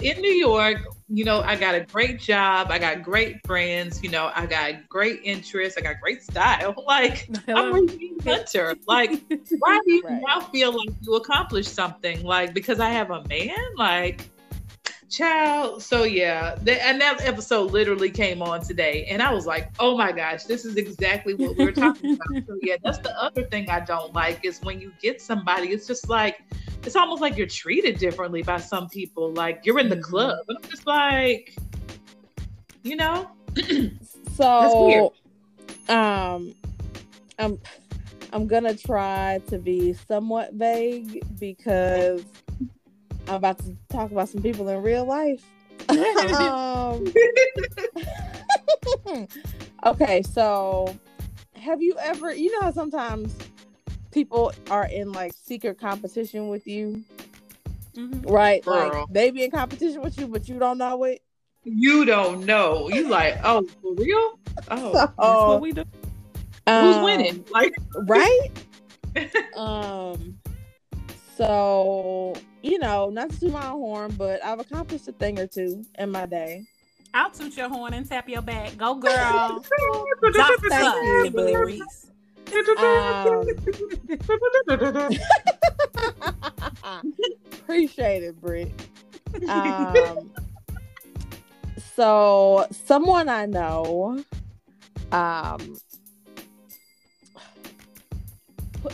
[0.00, 0.78] in New York.
[1.08, 2.66] You know, I got a great job.
[2.70, 4.02] I got great friends.
[4.02, 5.78] You know, I got great interests.
[5.78, 6.74] I got great style.
[6.86, 8.74] Like I'm Regine Hunter.
[8.86, 9.12] Like
[9.60, 10.22] why do you Right.
[10.26, 12.22] now feel like you accomplished something?
[12.22, 13.56] Like because I have a man?
[13.76, 14.28] Like
[15.08, 15.82] child.
[15.82, 19.96] So yeah, the, and that episode literally came on today, and I was like, oh
[19.96, 22.46] my gosh, this is exactly what we are talking about.
[22.46, 25.86] So yeah, that's the other thing I don't like is when you get somebody, it's
[25.86, 26.38] just like
[26.84, 29.32] it's almost like you're treated differently by some people.
[29.32, 30.02] Like you're in the Mhm.
[30.02, 31.56] club, and I'm just like,
[32.82, 33.28] you know,
[34.36, 35.14] So,
[35.88, 36.54] um,
[37.38, 37.58] I'm
[38.32, 42.22] I'm gonna try to be somewhat vague because
[43.28, 45.42] I'm about to talk about some people in real life.
[45.88, 47.04] um,
[49.86, 50.96] okay, so
[51.54, 52.32] have you ever?
[52.34, 53.34] You know how sometimes
[54.12, 57.04] people are in like secret competition with you,
[57.96, 58.24] Mhm.
[58.30, 58.64] right?
[58.64, 58.90] Girl.
[59.00, 61.22] Like they be in competition with you, but you don't know it.
[61.64, 62.88] you don't know.
[62.88, 64.38] You like, oh, for real?
[64.70, 65.84] Oh, That's what we do.
[66.66, 67.44] who's um, winning?
[67.50, 67.74] Like,
[68.06, 68.48] right
[69.54, 70.38] um
[71.36, 72.34] so
[72.66, 75.84] you know not to toot my own horn but i've accomplished a thing or two
[75.98, 76.64] in my day
[77.14, 78.76] I'll toot your horn and tap your back.
[78.76, 79.10] Go, girl.
[80.22, 81.56] Thank Doctor you, Kimberly.
[81.56, 82.10] Reese.
[82.78, 83.44] um
[87.52, 88.70] appreciate it Britt.
[89.48, 90.30] um
[91.96, 94.22] so someone i know
[95.10, 95.76] um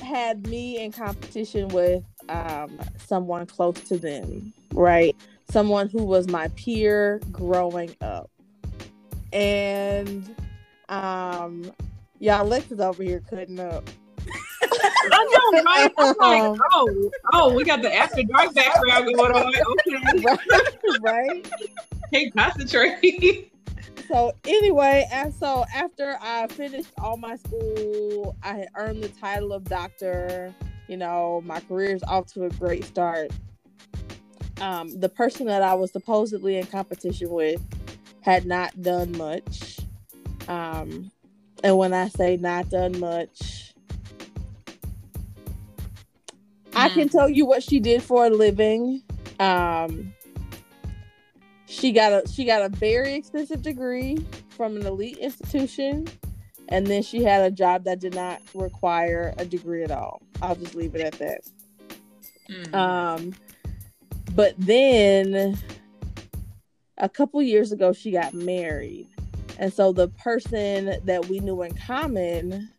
[0.03, 5.17] had me in competition with um someone close to them right
[5.51, 8.31] someone who was my peer growing up
[9.33, 10.35] and
[10.89, 11.71] um
[12.19, 13.89] y'all Alexa's over here cutting up
[15.11, 15.93] I know, right?
[15.99, 19.53] I'm like, oh, oh, we got the after dark background going on.
[19.55, 21.53] Okay, right right
[22.13, 23.53] can't concentrate.
[24.09, 29.53] so anyway, and so after I finished all my school, I had earned the title
[29.53, 30.55] of doctor.
[30.89, 33.31] You know, my career's off to a great start.
[34.61, 37.61] Um, the person that I was supposedly in competition with
[38.21, 39.79] had not done much.
[40.49, 41.11] Um,
[41.65, 43.75] and when I say not done much,
[46.75, 49.03] I can tell you what she did for a living.
[49.39, 50.13] Um,
[51.67, 54.19] she got a she got a very expensive degree
[54.51, 56.07] from an elite institution,
[56.73, 60.23] and then she had a job that did not require a degree at all.
[60.41, 61.43] I'll just leave it at that.
[62.49, 62.75] Mm.
[62.75, 63.35] Um,
[64.35, 65.59] but then
[66.97, 69.07] a couple years ago, she got married,
[69.59, 72.71] and so the person that we knew in common,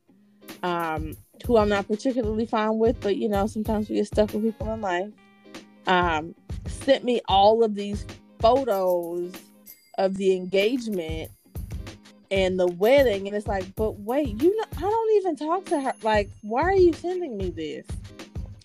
[0.64, 1.16] um,
[1.46, 4.74] who I'm not particularly fine with, but you know, sometimes we get stuck with people
[4.74, 5.12] in life,
[5.86, 6.34] um,
[6.66, 8.08] sent me all of these
[8.40, 9.34] photos
[10.00, 11.30] of the engagement
[12.34, 15.80] and the wedding, and it's like, but wait, you know, I don't even talk to
[15.80, 15.94] her.
[16.02, 17.86] Like, why are you sending me this?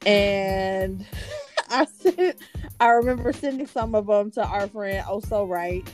[0.07, 1.05] And
[1.69, 2.39] I sent,
[2.81, 5.87] I remember sending some of them to our friend Oh So Right.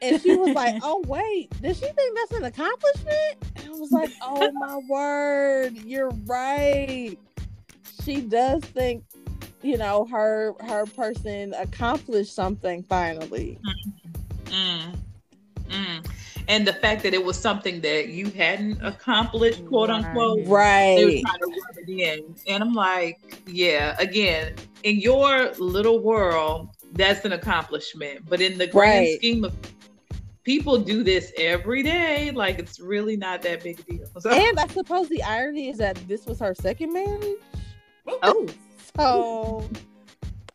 [0.00, 3.36] And she was like, Oh, wait, does she think that's an accomplishment?
[3.56, 7.18] And I was like, Oh my word, you're right.
[8.04, 9.04] She does think,
[9.60, 13.58] you know, her her person accomplished something finally.
[14.46, 14.96] Mm.
[15.68, 16.06] Mm.
[16.48, 20.50] And the fact that it was something that you hadn't accomplished, quote unquote, they were
[20.50, 21.22] Right.
[21.24, 22.34] trying to rub it in.
[22.48, 28.28] And I'm like, yeah, again, in your little world, that's an accomplishment.
[28.28, 29.18] But in the grand Right.
[29.18, 29.54] scheme of
[30.44, 34.06] people do this every day, like it's really not that big a deal.
[34.18, 37.38] So, And I suppose the irony is that this was her second marriage.
[38.22, 38.48] oh,
[38.96, 39.68] So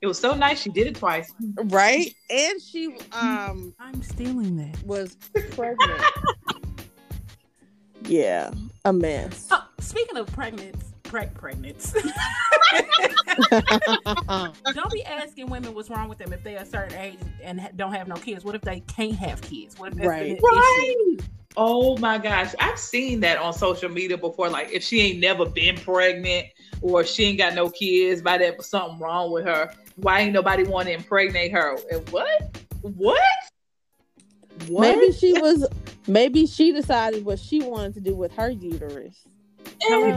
[0.07, 1.33] it was so nice she did it twice.
[1.65, 2.15] right.
[2.29, 4.81] And she um I'm stealing that.
[4.83, 5.15] was
[5.51, 6.01] pregnant.
[8.05, 8.51] yeah,
[8.85, 9.47] a mess.
[9.51, 10.75] Oh, speaking of pregnant,
[11.07, 11.93] preg- pregnants.
[14.73, 17.93] don't be asking women what's wrong with them if they're a certain age and don't
[17.93, 18.43] have no kids.
[18.43, 19.77] What if they can't have kids?
[19.77, 20.39] What if Right.
[20.41, 21.17] Right.
[21.55, 24.49] Oh my gosh, I've seen that on social media before.
[24.49, 26.47] Like, if she ain't never been pregnant
[26.81, 29.73] or she ain't got no kids, by that something wrong with her.
[29.95, 31.77] Why ain't nobody want to impregnate her?
[31.91, 32.59] And what?
[32.81, 33.21] What?
[34.67, 34.81] What?
[34.81, 35.67] Maybe she was.
[36.05, 39.36] Maybe she decided what she wanted to do with her uterus exactly.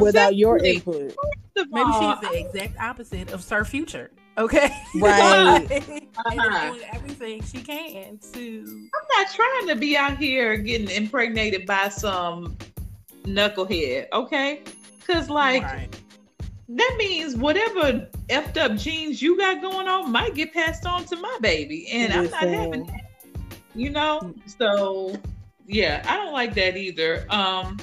[0.01, 1.15] Without your input.
[1.57, 4.11] Maybe she's the exact opposite of Sir Future.
[4.39, 4.75] Okay.
[4.95, 5.71] Right.
[6.17, 6.71] uh-huh.
[6.71, 8.91] doing everything she can to.
[8.95, 12.57] I'm not trying to be out here getting impregnated by some
[13.25, 14.09] knucklehead.
[14.13, 14.63] Okay.
[14.99, 15.97] Because, like, right.
[16.71, 21.17] that means whatever effed up genes you got going on might get passed on to
[21.17, 21.89] my baby.
[21.93, 22.39] And Listen.
[22.41, 23.07] I'm not having that.
[23.75, 24.35] You know?
[24.47, 25.17] So,
[25.67, 27.27] yeah, I don't like that either.
[27.31, 27.79] Um,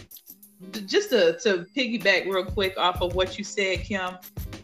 [0.85, 4.17] just to, to piggyback real quick off of what you said, Kim,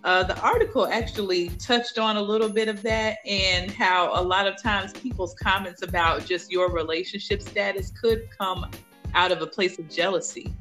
[0.03, 4.47] uh, the article actually touched on a little bit of that and how a lot
[4.47, 8.69] of times people's comments about just your relationship status could come
[9.13, 10.53] out of a place of jealousy.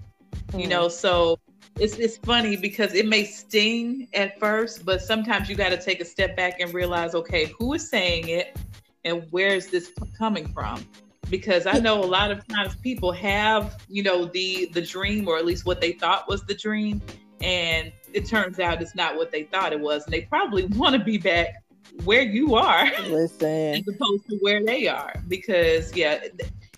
[0.49, 0.61] Mm.
[0.61, 1.39] You know, so
[1.79, 6.01] it's it's funny because it may sting at first, but sometimes you got to take
[6.01, 8.57] a step back and realize, okay, who is saying it,
[9.05, 10.87] and where is this coming from?
[11.33, 15.39] Because I know a lot of times people have, you know, the the dream or
[15.39, 17.01] at least what they thought was the dream
[17.41, 20.95] and it turns out it's not what they thought it was and they probably want
[20.95, 21.65] to be back
[22.05, 23.75] where you are Listen.
[23.75, 26.21] as opposed to where they are because yeah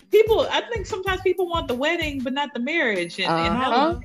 [0.09, 3.95] people I think sometimes people want the wedding but not the marriage and, uh-huh.
[3.95, 4.03] and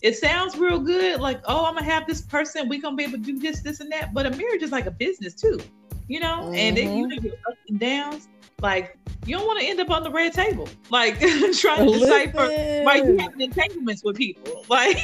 [0.00, 3.18] it sounds real good like oh I'm gonna have this person we gonna be able
[3.18, 5.60] to do this this and that but a marriage is like a business too
[6.08, 6.54] you know mm-hmm.
[6.54, 8.28] and then you know your ups and downs
[8.62, 8.96] like
[9.26, 12.48] you don't want to end up on the red table, like trying to decipher
[12.84, 14.64] why you having entanglements with people.
[14.70, 14.98] Like,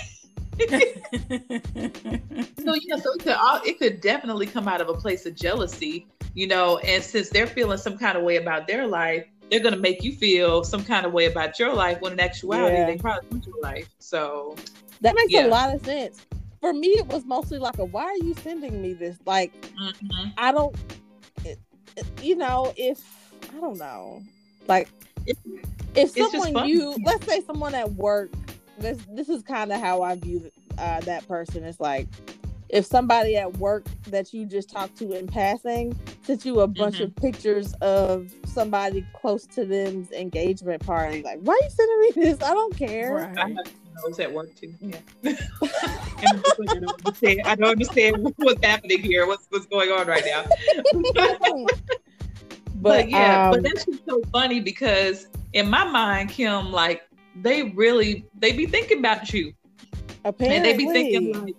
[0.58, 0.68] so
[2.74, 6.06] yeah, so it could all, it could definitely come out of a place of jealousy,
[6.34, 6.78] you know.
[6.78, 10.12] And since they're feeling some kind of way about their life, they're gonna make you
[10.12, 12.00] feel some kind of way about your life.
[12.00, 12.86] When in actuality, yeah.
[12.86, 13.90] they probably want your life.
[13.98, 14.56] So
[15.02, 15.46] that makes yeah.
[15.46, 16.24] a lot of sense.
[16.60, 20.28] For me, it was mostly like a, "Why are you sending me this?" Like, mm-hmm.
[20.38, 20.74] I don't,
[21.44, 21.58] it,
[21.96, 24.22] it, you know, if I don't know.
[24.68, 24.88] Like
[25.94, 28.30] if someone you let's say someone at work,
[28.78, 31.64] this this is kind of how I view uh, that person.
[31.64, 32.06] It's like
[32.68, 36.96] if somebody at work that you just talked to in passing sent you a bunch
[36.96, 37.04] mm-hmm.
[37.04, 42.30] of pictures of somebody close to them's engagement party, like why are you sending me
[42.30, 42.42] this?
[42.42, 43.30] I don't care.
[43.36, 43.56] Right.
[43.96, 44.74] I was at work too.
[44.80, 44.98] Yeah.
[45.62, 46.26] I,
[46.80, 49.26] don't I don't understand what's happening here.
[49.26, 50.44] What's what's going on right now?
[52.86, 57.02] But, but yeah, um, but that's just so funny because in my mind, Kim, like
[57.42, 59.52] they really they be thinking about you.
[60.24, 60.56] Apparently.
[60.56, 61.56] And they be thinking like,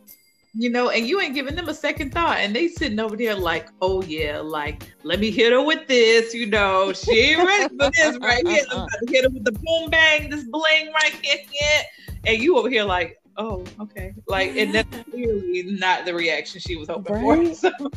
[0.54, 2.38] you know, and you ain't giving them a second thought.
[2.38, 6.34] And they sitting over there like, oh yeah, like let me hit her with this,
[6.34, 6.94] you know.
[6.94, 8.64] She ain't ready for this right here.
[8.72, 11.84] I'm about to hit her with the boom bang, this bling right here.
[12.26, 14.14] And you over here like, oh, okay.
[14.28, 17.50] Like, and that's clearly not the reaction she was hoping right?
[17.50, 17.54] for.
[17.54, 17.92] So.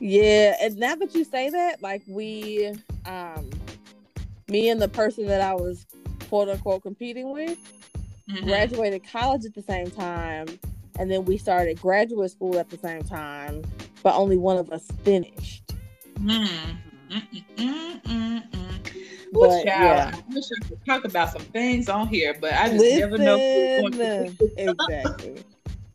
[0.00, 2.74] Yeah, and now that you say that, like we,
[3.06, 3.48] um,
[4.48, 5.86] me and the person that I was
[6.28, 7.58] quote unquote competing with,
[8.28, 8.44] mm-hmm.
[8.44, 10.46] graduated college at the same time,
[10.98, 13.62] and then we started graduate school at the same time,
[14.02, 15.74] but only one of us finished.
[16.16, 16.76] Mm-hmm.
[19.32, 20.12] But, yeah.
[20.14, 23.18] I wish I could talk about some things on here, but I just Listen, never
[23.18, 23.36] know.
[24.56, 25.44] exactly.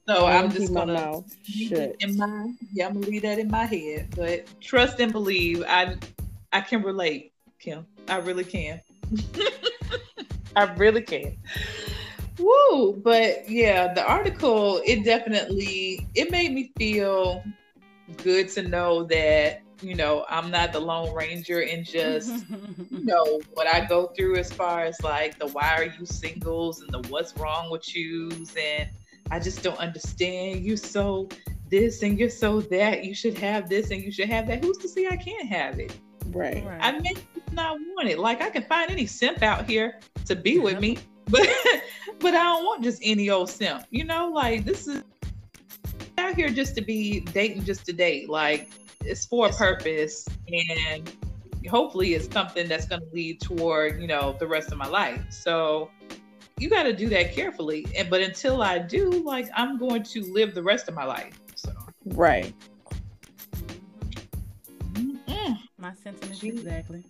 [0.10, 1.24] So I'm just gonna
[2.00, 4.08] in my yeah, I'm gonna leave that in my head.
[4.16, 5.64] But trust and believe.
[5.68, 5.98] I
[6.52, 7.86] I can relate, Kim.
[8.08, 8.82] I really can.
[10.56, 11.38] I really can.
[12.40, 12.94] Woo!
[12.94, 17.44] But yeah, the article it definitely it made me feel
[18.24, 23.42] good to know that you know I'm not the Lone Ranger and just you know
[23.54, 27.08] what I go through as far as like the why are you singles and the
[27.10, 28.90] what's wrong with yous and
[29.32, 30.64] I just don't understand.
[30.66, 31.30] You so
[31.70, 33.04] this and you're so that.
[33.04, 34.64] You should have this and you should have that.
[34.64, 35.96] Who's to say I can't have it?
[36.28, 36.66] Right.
[36.80, 37.14] I may
[37.52, 38.20] not want it.
[38.20, 41.48] Like I can find any simp out here to be with me, but
[42.20, 43.86] but I don't want just any old simp.
[43.92, 45.04] You know, like this is
[46.18, 48.30] out here just to be dating just to date.
[48.30, 48.70] Like
[49.06, 51.12] it's for a purpose and
[51.68, 55.22] hopefully it's something that's going to lead toward you know the rest of my life
[55.30, 55.90] so
[56.60, 57.88] you got to do that carefully.
[57.96, 61.40] And but until I do, like I'm going to live the rest of my life.
[61.56, 61.72] So
[62.06, 62.54] right.
[64.94, 65.58] Mm-mm.
[65.78, 66.60] My sentiments Jesus.
[66.60, 67.04] exactly.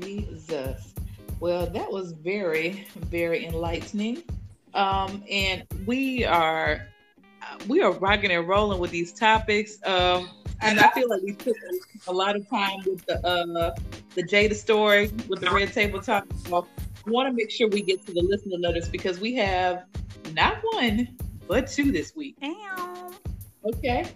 [0.00, 0.94] Jesus.
[1.38, 4.22] Well, that was very, very enlightening.
[4.74, 6.86] Um, and we are
[7.68, 9.78] we are rocking and rolling with these topics.
[9.84, 10.28] Um,
[10.62, 11.56] and I feel like we took
[12.08, 13.74] a lot of time with the uh,
[14.14, 16.26] the Jada story with the red table talk.
[17.06, 19.84] So I want to make sure we get to the listener letters because we have
[20.34, 22.36] not one but two this week.
[22.42, 23.12] Ow.
[23.64, 24.08] Okay.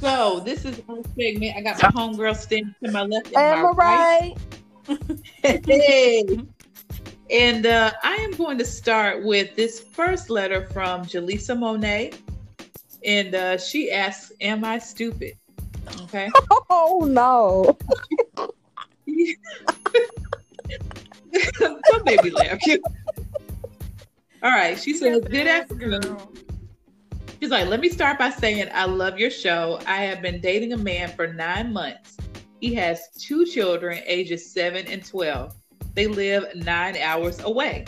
[0.00, 1.56] So this is our segment.
[1.56, 4.34] I got my homegirl standing to my left and my Am right.
[4.88, 4.98] right?
[5.66, 6.24] Hey.
[7.30, 12.12] And uh, I am going to start with this first letter from Jaleesa Monet.
[13.04, 15.34] And uh, she asks, Am I stupid?
[16.02, 16.30] Okay.
[16.70, 17.76] Oh no.
[21.58, 22.58] Don't make me laugh.
[24.42, 24.78] All right.
[24.78, 26.18] She says, Good afternoon.
[27.40, 29.78] She's like, let me start by saying I love your show.
[29.86, 32.16] I have been dating a man for nine months.
[32.60, 35.54] He has two children, ages seven and 12.
[35.94, 37.84] They live nine hours away.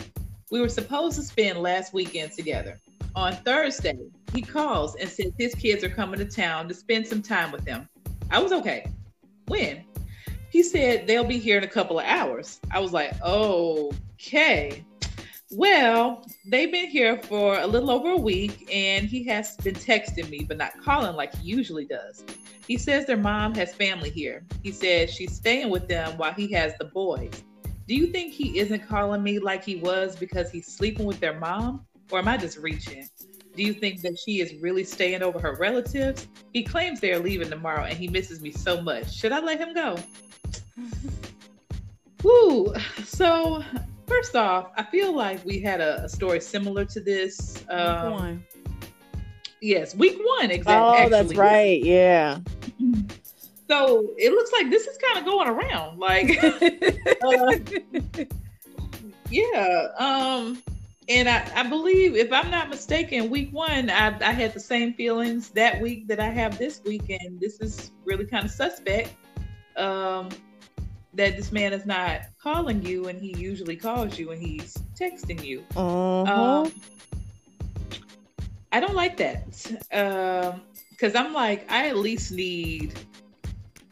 [0.51, 2.79] We were supposed to spend last weekend together.
[3.13, 3.99] On Thursday,
[4.33, 7.65] he calls and says his kids are coming to town to spend some time with
[7.65, 7.89] them.
[8.29, 8.89] I was okay.
[9.47, 9.83] When?
[10.51, 12.59] He said they'll be here in a couple of hours.
[12.69, 14.83] I was like, okay.
[15.49, 20.29] Well, they've been here for a little over a week, and he has been texting
[20.29, 22.23] me, but not calling like he usually does.
[22.67, 24.45] He says their mom has family here.
[24.61, 27.43] He says she's staying with them while he has the boys.
[27.87, 31.39] Do you think he isn't calling me like he was because he's sleeping with their
[31.39, 31.85] mom?
[32.11, 33.09] Or am I just reaching?
[33.55, 36.27] Do you think that she is really staying over her relatives?
[36.53, 39.13] He claims they are leaving tomorrow and he misses me so much.
[39.13, 39.97] Should I let him go?
[42.23, 42.73] Woo!
[43.03, 43.63] So,
[44.07, 47.63] first off, I feel like we had a, a story similar to this.
[47.69, 48.45] Um, One.
[49.61, 51.05] Yes, week one, exactly.
[51.05, 51.83] Oh, that's right.
[51.83, 52.39] Yeah.
[53.67, 55.97] So it looks like this is kind of going around.
[55.97, 56.43] Like,
[57.23, 57.57] uh,
[59.29, 59.87] yeah.
[59.97, 60.61] Um,
[61.11, 64.93] and I, I believe, if I'm not mistaken, week one, I, I had the same
[64.93, 69.11] feelings that week that I have this week, and this is really kind of suspect.
[69.75, 70.29] Um,
[71.13, 75.43] that this man is not calling you, and he usually calls you, and he's texting
[75.43, 75.65] you.
[75.71, 76.27] Mhm.
[76.27, 76.71] Um,
[78.71, 79.45] I don't like that
[80.91, 82.93] because I'm like I at least need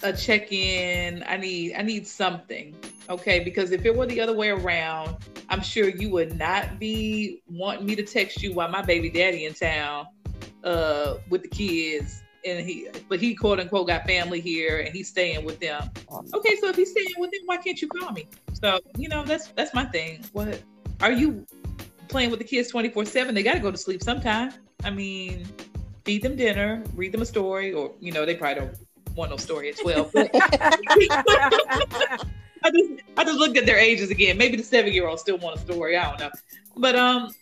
[0.04, 1.26] a check in.
[1.28, 2.74] I need I need something,
[3.10, 3.42] okay?
[3.42, 5.18] Because if it were the other way around,
[5.50, 9.46] I'm sure you would not be wanting me to text you while my baby daddy
[9.46, 10.08] in town
[10.64, 12.22] uh, with the kids.
[12.46, 15.90] And he, but he quote unquote got family here, and he's staying with them.
[16.34, 18.28] Okay, so if he's staying with them, why can't you call me?
[18.54, 20.24] So you know that's that's my thing.
[20.32, 20.62] What
[21.02, 21.46] are you
[22.10, 24.52] playing with the kids 24 7 they got to go to sleep sometime
[24.84, 25.48] i mean
[26.04, 28.76] feed them dinner read them a story or you know they probably don't
[29.16, 30.32] want no story at 12 but
[32.64, 35.38] I just, I just looked at their ages again maybe the seven year old still
[35.38, 36.32] want a story i don't know
[36.78, 37.34] but um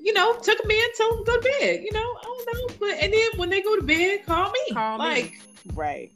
[0.00, 2.46] you know tuck them in tell them to go to bed you know i don't
[2.54, 5.34] know but and then when they go to bed call me Call me.
[5.74, 6.10] Right.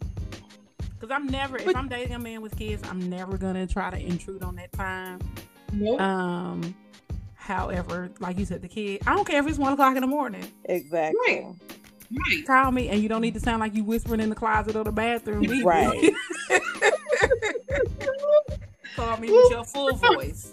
[0.98, 3.98] Because I'm never, if I'm dating a man with kids, I'm never gonna try to
[3.98, 5.20] intrude on that time.
[5.72, 6.00] nope.
[6.00, 6.74] Um,
[7.34, 10.06] however, like you said, the kid, I don't care if it's one o'clock in the
[10.06, 10.46] morning.
[10.64, 11.18] Exactly.
[11.26, 11.44] Right.
[12.10, 14.74] right Call me, and you don't need to sound like you whispering in the closet
[14.74, 15.44] or the bathroom.
[15.44, 15.64] either.
[15.64, 16.12] Right.
[18.96, 20.52] Call me with your full voice.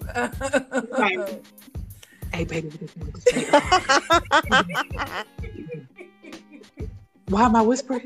[0.92, 1.42] Right.
[2.34, 2.72] hey baby
[7.28, 8.02] why am i whispering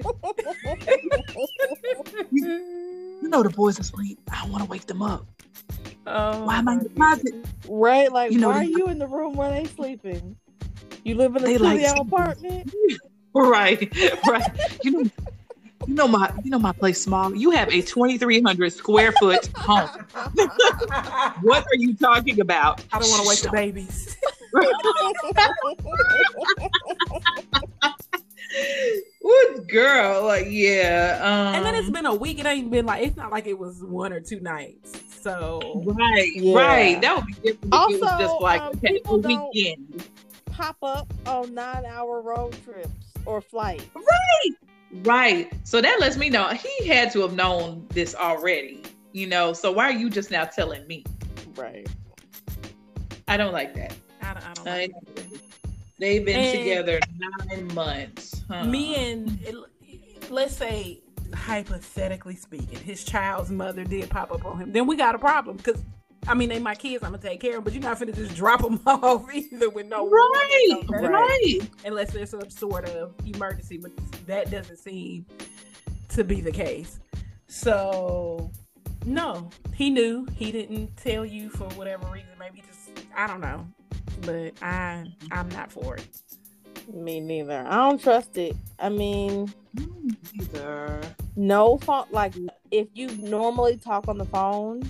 [2.32, 5.26] you know the boys asleep i don't want to wake them up
[6.06, 7.36] Oh, why am i in the closet
[7.68, 8.10] right.
[8.12, 10.38] Like, You know, why are you in the room where they sleeping?
[11.04, 12.74] You live in a They studio like- apartment.
[13.36, 13.94] Right,
[14.26, 14.50] right.
[14.86, 15.10] You know,
[15.86, 17.36] you know my, you know my place small.
[17.36, 19.90] You have a twenty three hundred square foot home.
[21.42, 22.84] What are you talking about?
[22.92, 24.18] I don't want to wake the babies.
[29.22, 30.24] What girl?
[30.26, 31.20] Like, yeah.
[31.22, 32.40] Um, and then it's been a week.
[32.40, 35.02] It ain't been like it's not like it was one or two nights.
[35.22, 36.58] So right, Yeah.
[36.58, 37.02] right.
[37.02, 37.46] That would be different.
[37.46, 37.70] if it
[38.02, 40.08] was Also, just like um, okay, a people don't- weekend.
[40.46, 42.90] Pop up on nine-hour road trips
[43.28, 43.86] or flights.
[43.94, 44.56] Right.
[45.64, 48.84] So that lets me know he had to have known this already.
[49.12, 49.54] You know.
[49.54, 51.04] So why are you just now telling me?
[51.56, 51.88] Right.
[53.28, 53.96] I don't like that.
[54.22, 54.50] I don't.
[54.50, 54.92] I don't I, like
[56.00, 58.42] they've been And- together nine months.
[58.48, 58.64] Huh.
[58.64, 59.40] me and
[60.30, 61.02] let's say
[61.34, 64.72] hypothetically speaking, his child's mother did pop up on him.
[64.72, 65.82] Then we got a problem because.
[66.28, 67.04] I mean, they my kids.
[67.04, 69.70] I'm gonna take care of them, but you're not gonna just drop them off either
[69.70, 71.60] with no Right, no right.
[71.86, 73.78] unless there's some sort of emergency.
[73.78, 73.92] But
[74.28, 75.26] that doesn't seem
[76.10, 77.00] to be the case.
[77.48, 78.52] So,
[79.06, 80.28] no, he knew.
[80.36, 82.30] He didn't tell you for whatever reason.
[82.40, 83.68] Maybe just I don't know.
[84.22, 86.08] But I I'm not for it.
[86.94, 87.66] Me neither.
[87.68, 88.56] I don't trust it.
[88.80, 89.54] I mean,
[90.34, 91.02] Either.
[91.36, 92.06] no phone.
[92.12, 92.34] Like
[92.72, 94.82] if you normally talk on the phone,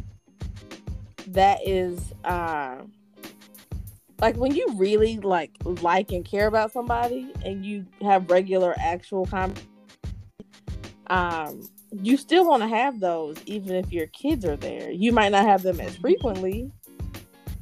[1.27, 2.77] that is uh
[4.19, 5.51] like when you really like
[5.81, 9.67] like and care about somebody and you have regular actual conversation
[11.09, 14.91] um you still want to have those even if your kids are there.
[14.91, 16.71] You might not have them as frequently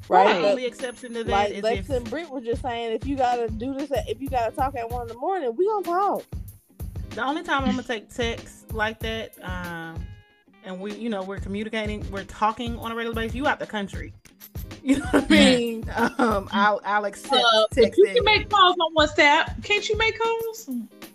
[0.10, 2.94] right, The only exception to that like is lex if and Britt were just saying
[2.94, 5.56] if you gotta do this at, if you gotta talk at one in the morning
[5.56, 6.24] we gonna talk.
[7.12, 10.06] The only time I'm gonna take text like that, um,
[10.66, 13.36] and we, you know, we're communicating, we're talking on a regular basis.
[13.36, 14.14] You out the country,
[14.84, 15.90] you know what I mean?
[16.18, 19.64] Um, I'll I'll accept Uh, you can make calls on WhatsApp.
[19.64, 20.70] Can't you make calls?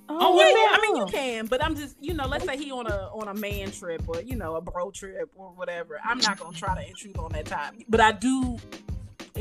[0.09, 0.55] oh, yeah, yeah.
[0.57, 3.11] yeah, I mean you can, but I'm just, you know, let's say he on a
[3.13, 6.01] on a man trip or you know a bro trip or whatever.
[6.05, 8.59] I'm not gonna try to intrude on that time, but I do.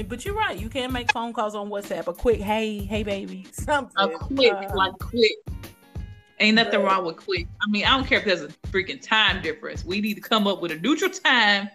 [0.07, 0.57] But you're right.
[0.57, 2.07] You can make phone calls on WhatsApp.
[2.07, 3.91] A quick, hey, hey, baby, something.
[3.97, 5.31] A quick, Uh, like quick.
[6.39, 7.47] Ain't nothing wrong with quick.
[7.61, 9.83] I mean, I don't care if there's a freaking time difference.
[9.83, 11.69] We need to come up with a neutral time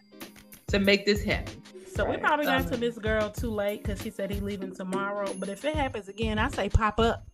[0.68, 1.60] to make this happen.
[1.94, 4.74] So we probably got Um, to this girl too late because she said he leaving
[4.74, 5.32] tomorrow.
[5.38, 7.24] But if it happens again, I say pop up.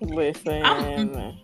[0.00, 1.36] listen I'm-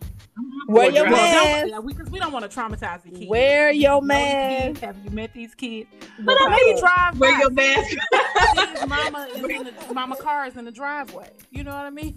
[0.67, 3.27] Where Or your drive- man- Well, because we, don't want to traumatize the kids.
[3.29, 4.69] Where your You know man?
[4.75, 4.81] kids?
[4.81, 5.89] Have you met these kids?
[6.19, 7.41] But But I I mean- drive Wear by.
[7.41, 7.97] your mask.
[8.89, 11.31] Mama is in the mama car is in the driveway.
[11.51, 12.15] You know what I mean?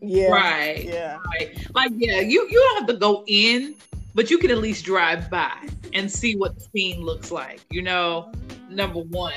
[0.00, 0.84] yeah right.
[0.84, 1.56] yeah Right.
[1.74, 3.74] Like, yeah, you you don't have to go in,
[4.14, 5.52] but you can at least drive by
[5.92, 7.60] and see what the scene looks like.
[7.70, 8.32] You know,
[8.68, 9.32] number one.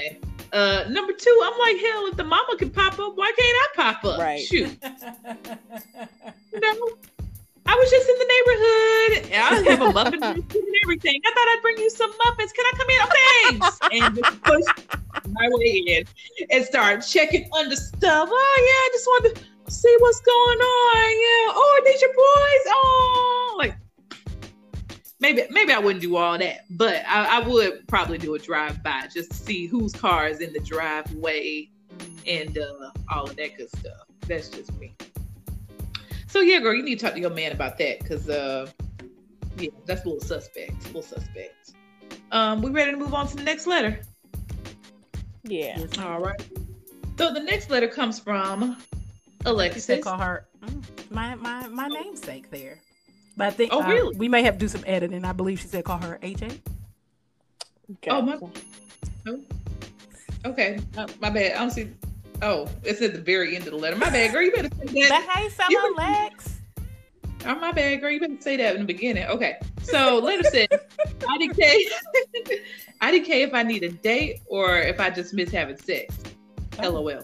[0.52, 3.68] Uh, number two, I'm like, hell, if the mama can pop up, why can't I
[3.94, 4.20] pop up?
[4.20, 4.40] Right.
[4.42, 4.78] Shoot.
[6.54, 6.90] You know,
[7.66, 11.20] I was just in the neighborhood and I have a muffin and everything.
[11.26, 12.52] I thought I'd bring you some muffins.
[12.52, 13.00] Can I come in?
[13.02, 13.80] Oh, thanks.
[13.92, 14.64] And just push
[15.30, 16.04] my way in
[16.52, 18.30] and start checking under stuff.
[18.32, 21.12] Oh, yeah, I just wanted to see what's going on.
[21.12, 21.54] Yeah.
[21.56, 22.64] Oh, these your boys?
[22.68, 23.76] Oh, like
[25.20, 28.84] maybe maybe I wouldn't do all that, but I, I would probably do a drive
[28.84, 31.70] by just to see whose car is in the driveway
[32.28, 34.06] and uh, all of that good stuff.
[34.28, 34.94] That's just me.
[36.34, 38.68] So yeah, girl, you need to talk to your man about that because uh,
[39.60, 40.72] yeah, that's a little suspect.
[40.72, 41.74] A little suspect.
[42.32, 44.00] Um, we ready to move on to the next letter?
[45.44, 46.42] yeah All right.
[47.20, 50.04] So the next letter comes from She said Alexis.
[50.04, 52.80] call her mm, my my my namesake there.
[53.38, 54.18] But I think Oh, uh, really?
[54.18, 55.24] we may have to do some editing.
[55.26, 56.46] I believe she said call her AJ.
[57.92, 58.10] Okay.
[58.10, 58.40] Oh, my-
[59.28, 59.40] Oh.
[60.46, 61.54] Okay, uh, my bad.
[61.54, 61.90] I don't see.
[62.42, 63.96] Oh, it's at the very end of the letter.
[63.96, 64.42] My bad, girl.
[64.42, 65.30] You better say But that.
[65.36, 66.60] hey, You fellow Lex.
[67.46, 68.12] Oh, my bad, girl.
[68.12, 69.26] You better say that in the beginning.
[69.26, 69.58] Okay.
[69.82, 70.68] So letter says,
[71.20, 71.74] IDK,
[73.02, 76.16] IDK if I need a date or if I just miss having sex.
[76.82, 77.06] LOL.
[77.06, 77.22] Hello,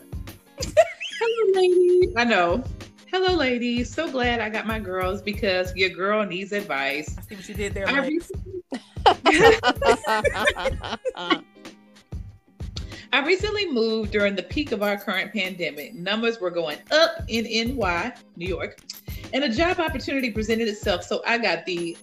[1.53, 2.13] ladies.
[2.17, 2.63] I know.
[3.11, 3.91] Hello, ladies.
[3.93, 7.15] So glad I got my girls because your girl needs advice.
[7.17, 8.61] I see what you did there, I recently,
[13.11, 15.95] I recently moved during the peak of our current pandemic.
[15.95, 18.79] Numbers were going up in NY, New York,
[19.33, 21.03] and a job opportunity presented itself.
[21.03, 21.97] So I got the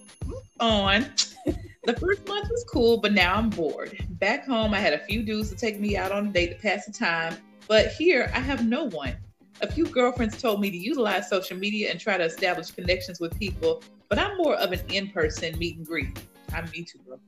[0.61, 1.07] on.
[1.85, 3.97] The first month was cool, but now I'm bored.
[4.19, 6.57] Back home, I had a few dudes to take me out on a date to
[6.57, 7.37] pass the time,
[7.69, 9.17] but here I have no one.
[9.61, 13.39] A few girlfriends told me to utilize social media and try to establish connections with
[13.39, 16.19] people, but I'm more of an in person meet and greet.
[16.57, 17.21] I'm me too, bro.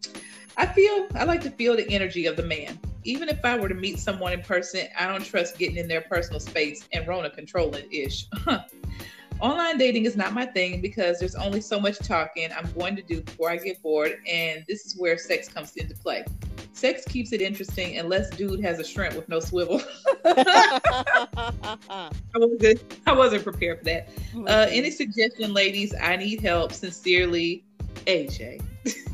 [0.56, 2.80] I feel I like to feel the energy of the man.
[3.04, 6.00] Even if I were to meet someone in person, I don't trust getting in their
[6.00, 8.26] personal space and Rona controlling ish.
[9.40, 13.02] Online dating is not my thing because there's only so much talking I'm going to
[13.02, 16.24] do before I get bored, and this is where sex comes into play.
[16.72, 19.80] Sex keeps it interesting unless dude has a shrimp with no swivel.
[20.24, 24.08] I wasn't I wasn't prepared for that.
[24.34, 25.94] Uh, any suggestion, ladies?
[26.00, 26.72] I need help.
[26.72, 27.64] Sincerely,
[28.06, 28.62] AJ.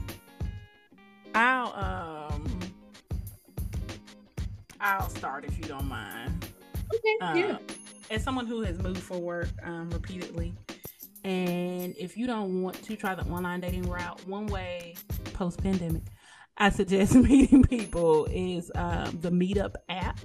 [1.34, 2.60] I'll um
[4.80, 6.46] I'll start if you don't mind.
[6.94, 7.58] Okay, Uh, yeah.
[8.10, 10.54] As someone who has moved for work um, repeatedly,
[11.24, 14.94] and if you don't want to try the online dating route, one way
[15.32, 16.02] post pandemic,
[16.58, 20.18] I suggest meeting people is um, the Meetup app.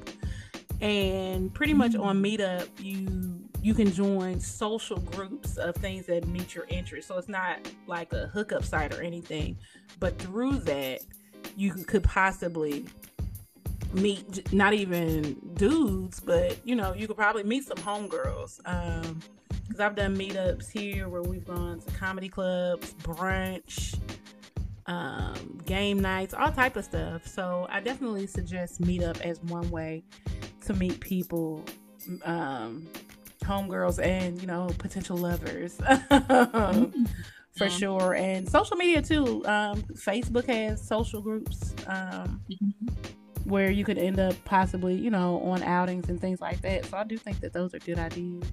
[0.82, 6.56] And pretty much on Meetup, you you can join social groups of things that meet
[6.56, 7.08] your interest.
[7.08, 9.58] So it's not like a hookup site or anything,
[10.00, 11.02] but through that,
[11.56, 12.86] you could possibly
[13.94, 18.60] meet not even dudes, but you know, you could probably meet some homegirls.
[18.66, 19.20] Um,
[19.70, 24.00] because I've done meetups here where we've gone to comedy clubs, brunch,
[24.88, 27.28] um, game nights, all type of stuff.
[27.28, 30.04] So I definitely suggest meetup as one way
[30.66, 31.64] to meet people,
[32.26, 32.88] um,
[33.50, 35.76] homegirls, and you know, potential lovers.
[37.58, 37.80] for Mhm.
[37.80, 38.14] sure.
[38.14, 39.44] And social media too.
[39.46, 42.42] Um, Facebook has social groups um,
[43.44, 46.86] where you could end up possibly, you know, on outings and things like that.
[46.86, 48.44] So I do think that those are good ideas.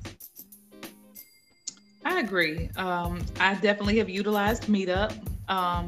[2.05, 2.71] I agree.
[2.77, 5.13] Um, I definitely have utilized Meetup.
[5.49, 5.87] Um,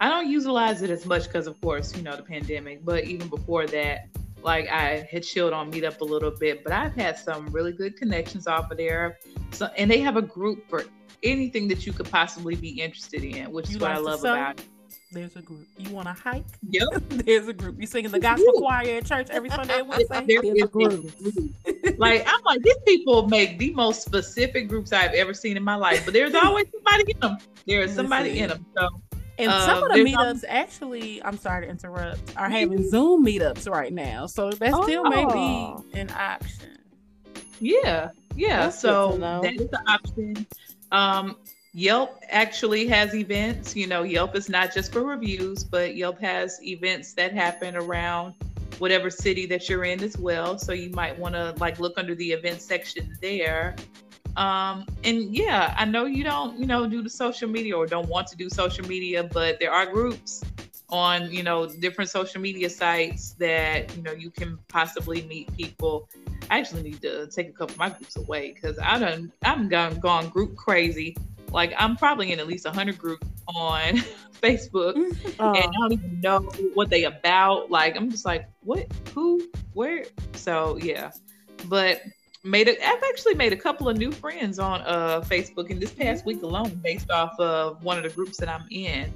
[0.00, 2.84] I don't utilize it as much because, of course, you know, the pandemic.
[2.84, 4.06] But even before that,
[4.42, 6.62] like I had chilled on Meetup a little bit.
[6.64, 9.18] But I've had some really good connections off of there.
[9.52, 10.84] So, and they have a group for
[11.22, 14.66] anything that you could possibly be interested in, which is what I love about it.
[15.10, 15.66] There's a group.
[15.78, 16.44] You want to hike?
[16.70, 16.88] Yep.
[17.08, 17.80] There's a group.
[17.80, 20.24] You singing the gospel choir at church every Sunday and Wednesday?
[20.26, 21.18] There There's is a a group.
[21.18, 21.98] group.
[21.98, 25.76] like I'm like these people make the most specific groups I've ever seen in my
[25.76, 27.38] life, but there's always somebody in them.
[27.66, 28.66] There's somebody in them.
[28.76, 28.88] So
[29.38, 33.92] And some of the meetups actually, I'm sorry to interrupt, are having Zoom meetups right
[33.92, 34.26] now.
[34.26, 35.84] So that still may Oh.
[35.92, 36.78] be an option.
[37.60, 38.64] yeah, yeah.
[38.64, 40.46] That's so that is the option.
[40.90, 41.36] Um,
[41.74, 43.76] Yelp actually has events.
[43.76, 48.34] You know, Yelp is not just for reviews, but Yelp has events that happen around
[48.78, 50.58] whatever city that you're in as well.
[50.58, 53.76] So you might want to like look under the event section there.
[54.36, 58.08] Um, and yeah, I know you don't, you know, do the social media or don't
[58.08, 60.44] want to do social media, but there are groups
[60.90, 66.08] on, you know, different social media sites that, you know, you can possibly meet people.
[66.50, 69.68] I actually need to take a couple of my groups away because I done I'm
[69.68, 71.16] gone gone group crazy.
[71.52, 73.96] Like I'm probably in at least hundred groups on
[74.42, 74.94] Facebook
[75.40, 76.40] Oh, and I don't even know
[76.74, 77.70] what they about.
[77.70, 80.04] Like I'm just like, what, who, where?
[80.34, 81.10] So yeah,
[81.66, 82.02] but
[82.44, 82.78] made it.
[82.82, 86.42] I've actually made a couple of new friends on uh Facebook in this past week
[86.42, 89.12] alone, based off of one of the groups that I'm in.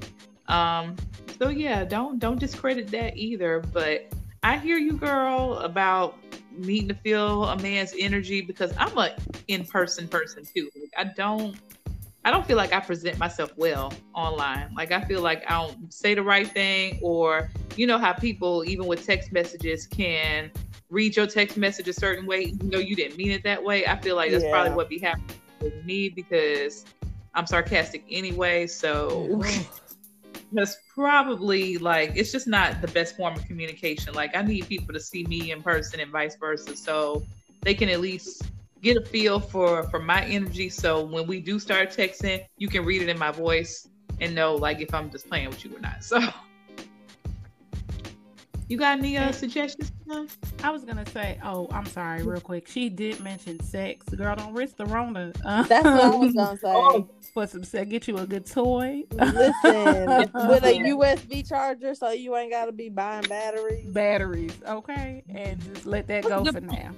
[0.49, 0.97] Um,
[1.39, 3.61] so yeah, don't don't discredit that either.
[3.73, 4.12] But
[4.43, 6.19] I hear you, girl, about
[6.51, 9.16] needing to feel a man's energy because I'm a
[9.49, 10.70] in person person too.
[10.74, 11.57] Like, I don't.
[12.24, 14.73] I don't feel like I present myself well online.
[14.77, 18.65] Like I feel like I don't say the right thing, or you know how people,
[18.65, 20.53] even with text messages, can
[20.93, 23.86] read your text message a certain way, even though you didn't mean it that way.
[23.86, 24.51] I feel like that's Yeah.
[24.51, 26.85] probably what be happening with me because
[27.35, 28.66] I'm sarcastic anyway.
[28.66, 29.43] So
[30.52, 34.12] that's probably like it's just not the best form of communication.
[34.12, 37.24] Like I need people to see me in person and vice versa, so
[37.62, 38.43] they can at least
[38.82, 40.69] get a feel for for my energy.
[40.69, 43.89] So when we do start texting, you can read it in my voice
[44.20, 46.05] and know like if I'm just playing with you or not.
[46.05, 46.20] So
[48.73, 49.93] you got any uh, suggestions?
[50.65, 52.66] I was gonna say, oh, I'm sorry, real quick.
[52.66, 54.09] She did mention sex.
[54.09, 55.31] Girl, don't risk the Rona.
[55.44, 56.73] Um, that's what I was gonna say.
[56.73, 59.03] Oh, For some sex, get you a good toy.
[59.12, 59.53] Listen,
[60.49, 63.93] with a USB charger, so you ain't gotta be buying batteries.
[63.93, 66.93] batteries, okay, and just let that go for now.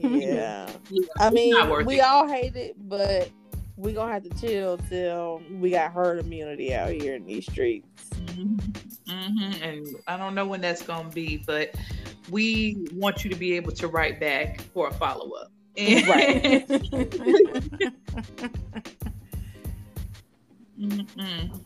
[0.00, 2.04] Yeah, yeah, I mean, we it.
[2.04, 3.28] all hate it, but
[3.76, 8.10] we gonna have to chill till we got herd immunity out here in these streets.
[8.28, 8.56] hmm
[9.62, 11.74] And I don't know when that's going to be, but
[12.30, 15.50] we want you to be able to write back for a follow up.
[15.78, 16.66] Right.
[20.78, 21.64] Mm-mm.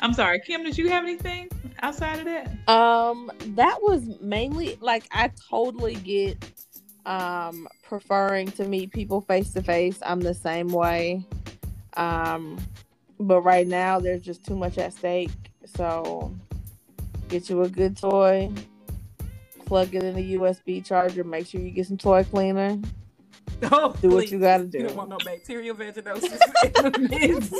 [0.00, 0.64] I'm sorry, Kim.
[0.64, 1.48] Did you have anything
[1.82, 2.68] outside of that?
[2.68, 6.44] Um, that was mainly like I totally get
[7.06, 9.98] um preferring to meet people face to face.
[10.04, 11.24] I'm the same way.
[11.96, 12.58] Um,
[13.18, 15.30] but right now there's just too much at stake.
[15.64, 16.34] So
[17.28, 18.50] get you a good toy,
[19.64, 22.78] plug it in a USB charger, make sure you get some toy cleaner.
[23.72, 24.32] oh, Do what please.
[24.32, 24.82] you gotta You do.
[24.88, 27.54] don't want no bacterial vaginosis in the midst.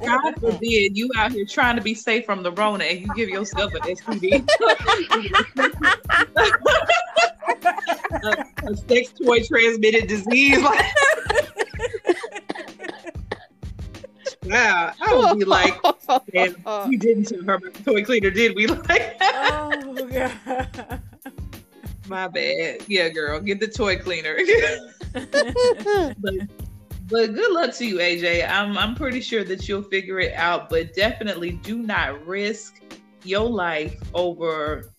[0.06, 3.30] God forbid you out here trying to be safe from the Rona and you give
[3.30, 4.46] yourself an STD.
[8.12, 10.62] A, a sex toy transmitted disease.
[10.62, 10.94] Like,
[14.44, 15.80] wow, I would be like,
[16.88, 18.66] we didn't tell her the toy cleaner, did we?
[18.88, 21.02] Like, oh god.
[22.08, 22.82] my bad.
[22.88, 24.36] Yeah, girl, get the toy cleaner.
[25.12, 26.34] but
[27.08, 28.48] but good luck to you, AJ.
[28.48, 32.80] I'm I'm pretty sure that you'll figure it out, but definitely do not risk
[33.24, 34.92] your life over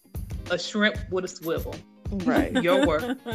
[0.51, 1.75] a shrimp with a swivel.
[2.19, 2.51] Right.
[2.63, 3.01] Your work.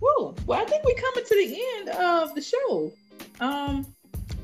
[0.00, 0.34] Woo.
[0.46, 2.92] Well, I think we're coming to the end of the show.
[3.40, 3.86] Um,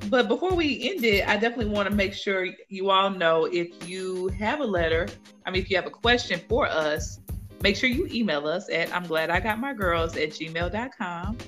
[0.09, 3.89] but before we end it, I definitely want to make sure you all know if
[3.89, 5.09] you have a letter,
[5.45, 7.21] I mean, if you have a question for us,
[7.63, 11.39] make sure you email us at I'm glad I got my girls at gmail.com.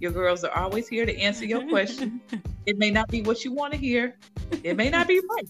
[0.00, 2.20] Your girls are always here to answer your question.
[2.66, 4.16] It may not be what you want to hear,
[4.62, 5.48] it may not be right,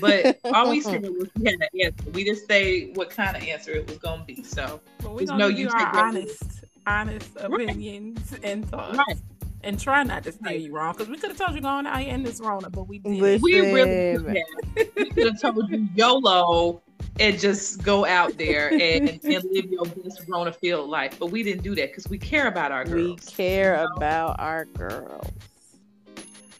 [0.00, 2.10] but always hear what you had an answer.
[2.12, 4.42] We just say what kind of answer it was going to be.
[4.42, 6.42] So, But we Just gonna know you you take our your- honest,
[6.86, 8.96] honest opinions and thoughts.
[8.98, 9.16] right.
[9.64, 12.00] and try not to steer you wrong because we could have told you going out
[12.00, 13.18] here in this Rona, but we did.
[13.18, 13.42] Listen.
[13.42, 14.86] We really could have.
[14.96, 16.80] We could have told you YOLO
[17.20, 21.18] and just go out there and, and live your best Rona field life.
[21.18, 22.94] But we didn't do that because we care about our girls.
[22.96, 23.28] We girls.
[23.30, 25.26] care about our girls.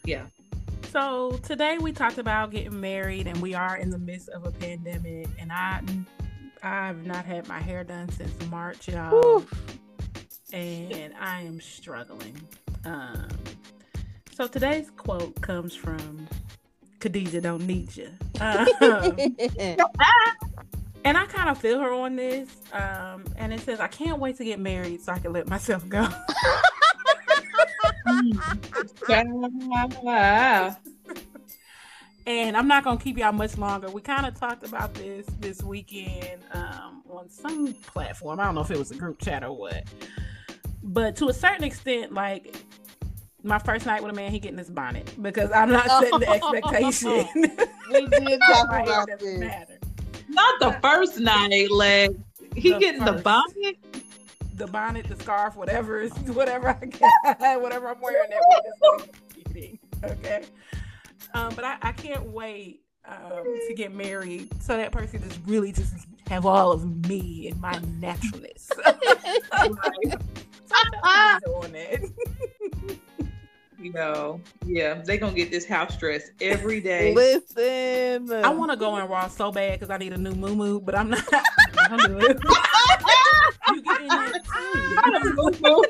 [0.04, 0.24] Yeah.
[0.90, 4.50] So today we talked about getting married, and we are in the midst of a
[4.50, 5.82] pandemic, and I
[6.62, 9.44] I've not had my hair done since March, y'all,
[10.52, 12.40] and I am struggling.
[12.86, 13.28] Um,
[14.34, 16.26] so today's quote comes from
[17.00, 18.08] Khadijah Don't Need You.
[18.40, 18.66] Um,
[21.04, 22.48] and I kind of feel her on this.
[22.72, 25.86] Um, and it says, I can't wait to get married so I can let myself
[25.88, 26.08] go.
[30.02, 30.76] Wow.
[32.26, 33.88] And I'm not gonna keep y'all much longer.
[33.90, 38.38] We kind of talked about this this weekend um, on some platform.
[38.38, 39.84] I don't know if it was a group chat or what,
[40.82, 42.54] but to a certain extent, like
[43.42, 46.28] my first night with a man, he getting his bonnet because I'm not setting the
[46.28, 47.28] expectation.
[47.90, 49.40] we did talk about doesn't this.
[49.40, 49.78] matter.
[50.28, 52.10] Not the first night, like
[52.54, 53.78] he The getting the bonnet.
[54.58, 59.08] The bonnet, the scarf, whatever is whatever I got, whatever I'm wearing that
[59.54, 60.44] week, Okay.
[61.34, 65.72] Um, but I, I can't wait um, to get married so that person just really
[65.72, 65.94] just
[66.28, 68.68] have all of me and my naturalness.
[71.02, 71.38] Ah.
[71.46, 72.98] on that.
[73.80, 77.14] You know, yeah, they gonna get this house dress every day.
[77.14, 78.32] Listen.
[78.32, 80.96] I want to go in raw so bad because I need a new moo but
[80.96, 81.24] I'm not.
[81.78, 85.82] I'm you get in there too.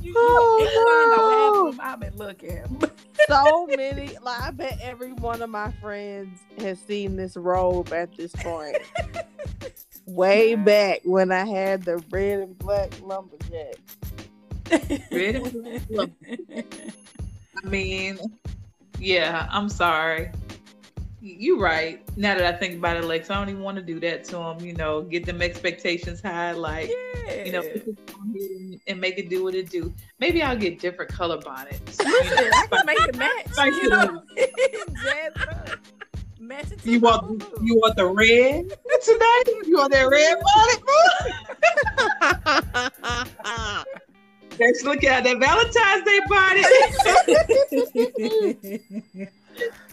[0.00, 2.80] You, Oh, you, I've been looking.
[3.28, 4.16] so many.
[4.22, 8.78] Like I bet every one of my friends has seen this robe at this point.
[10.06, 13.74] Way back when I had the red and black lumberjack.
[17.64, 18.18] I mean,
[18.98, 20.30] yeah, I'm sorry.
[21.22, 22.00] You're right.
[22.16, 24.36] Now that I think about it, Lex, I don't even want to do that to
[24.36, 24.60] them.
[24.60, 26.88] You know, get them expectations high, like
[27.44, 27.76] you know, Yeah.
[27.84, 27.94] go
[28.34, 29.92] ahead and, make it do what it do.
[30.18, 31.98] Maybe I'll get different color bonnets.
[31.98, 32.50] you Listen, know.
[32.54, 33.46] I can make it match.
[33.66, 33.88] You you.
[33.90, 35.68] know, jazz it up.
[36.38, 38.70] Match it You want you want the red
[39.04, 39.44] tonight?
[39.66, 40.40] You want that red
[43.12, 43.98] bonnet?
[44.60, 46.66] Let's look at that Valentine's Day bonnet.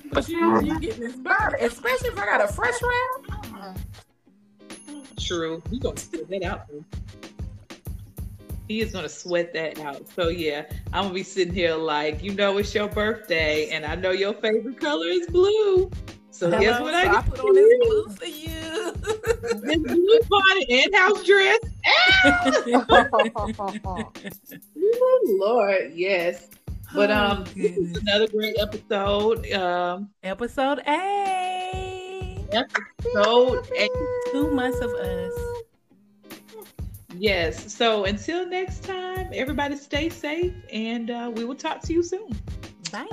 [0.11, 3.80] but you, you getting this bonnet, especially if I got a fresh round.
[5.18, 5.64] True.
[5.72, 6.65] We gonna sweat that out.
[8.68, 10.06] He is gonna sweat that out.
[10.10, 13.95] So yeah, I'm gonna be sitting here like, you know, it's your birthday, and I
[13.95, 15.89] know your favorite color is blue.
[16.38, 18.91] So guess what so I I put on this blue for you.
[19.64, 21.59] This blue bonnet and house dress.
[24.77, 26.49] oh, Lord, yes.
[26.93, 29.51] But um, Oh, this is another great episode.
[29.51, 32.45] Um, episode eight.
[32.51, 33.89] episode eight.
[34.31, 35.34] Two months of us.
[37.15, 37.73] Yes.
[37.73, 42.30] So until next time, everybody stay safe, and uh, we will talk to you soon.
[42.91, 43.07] Bye.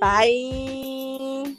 [0.00, 1.56] Bye.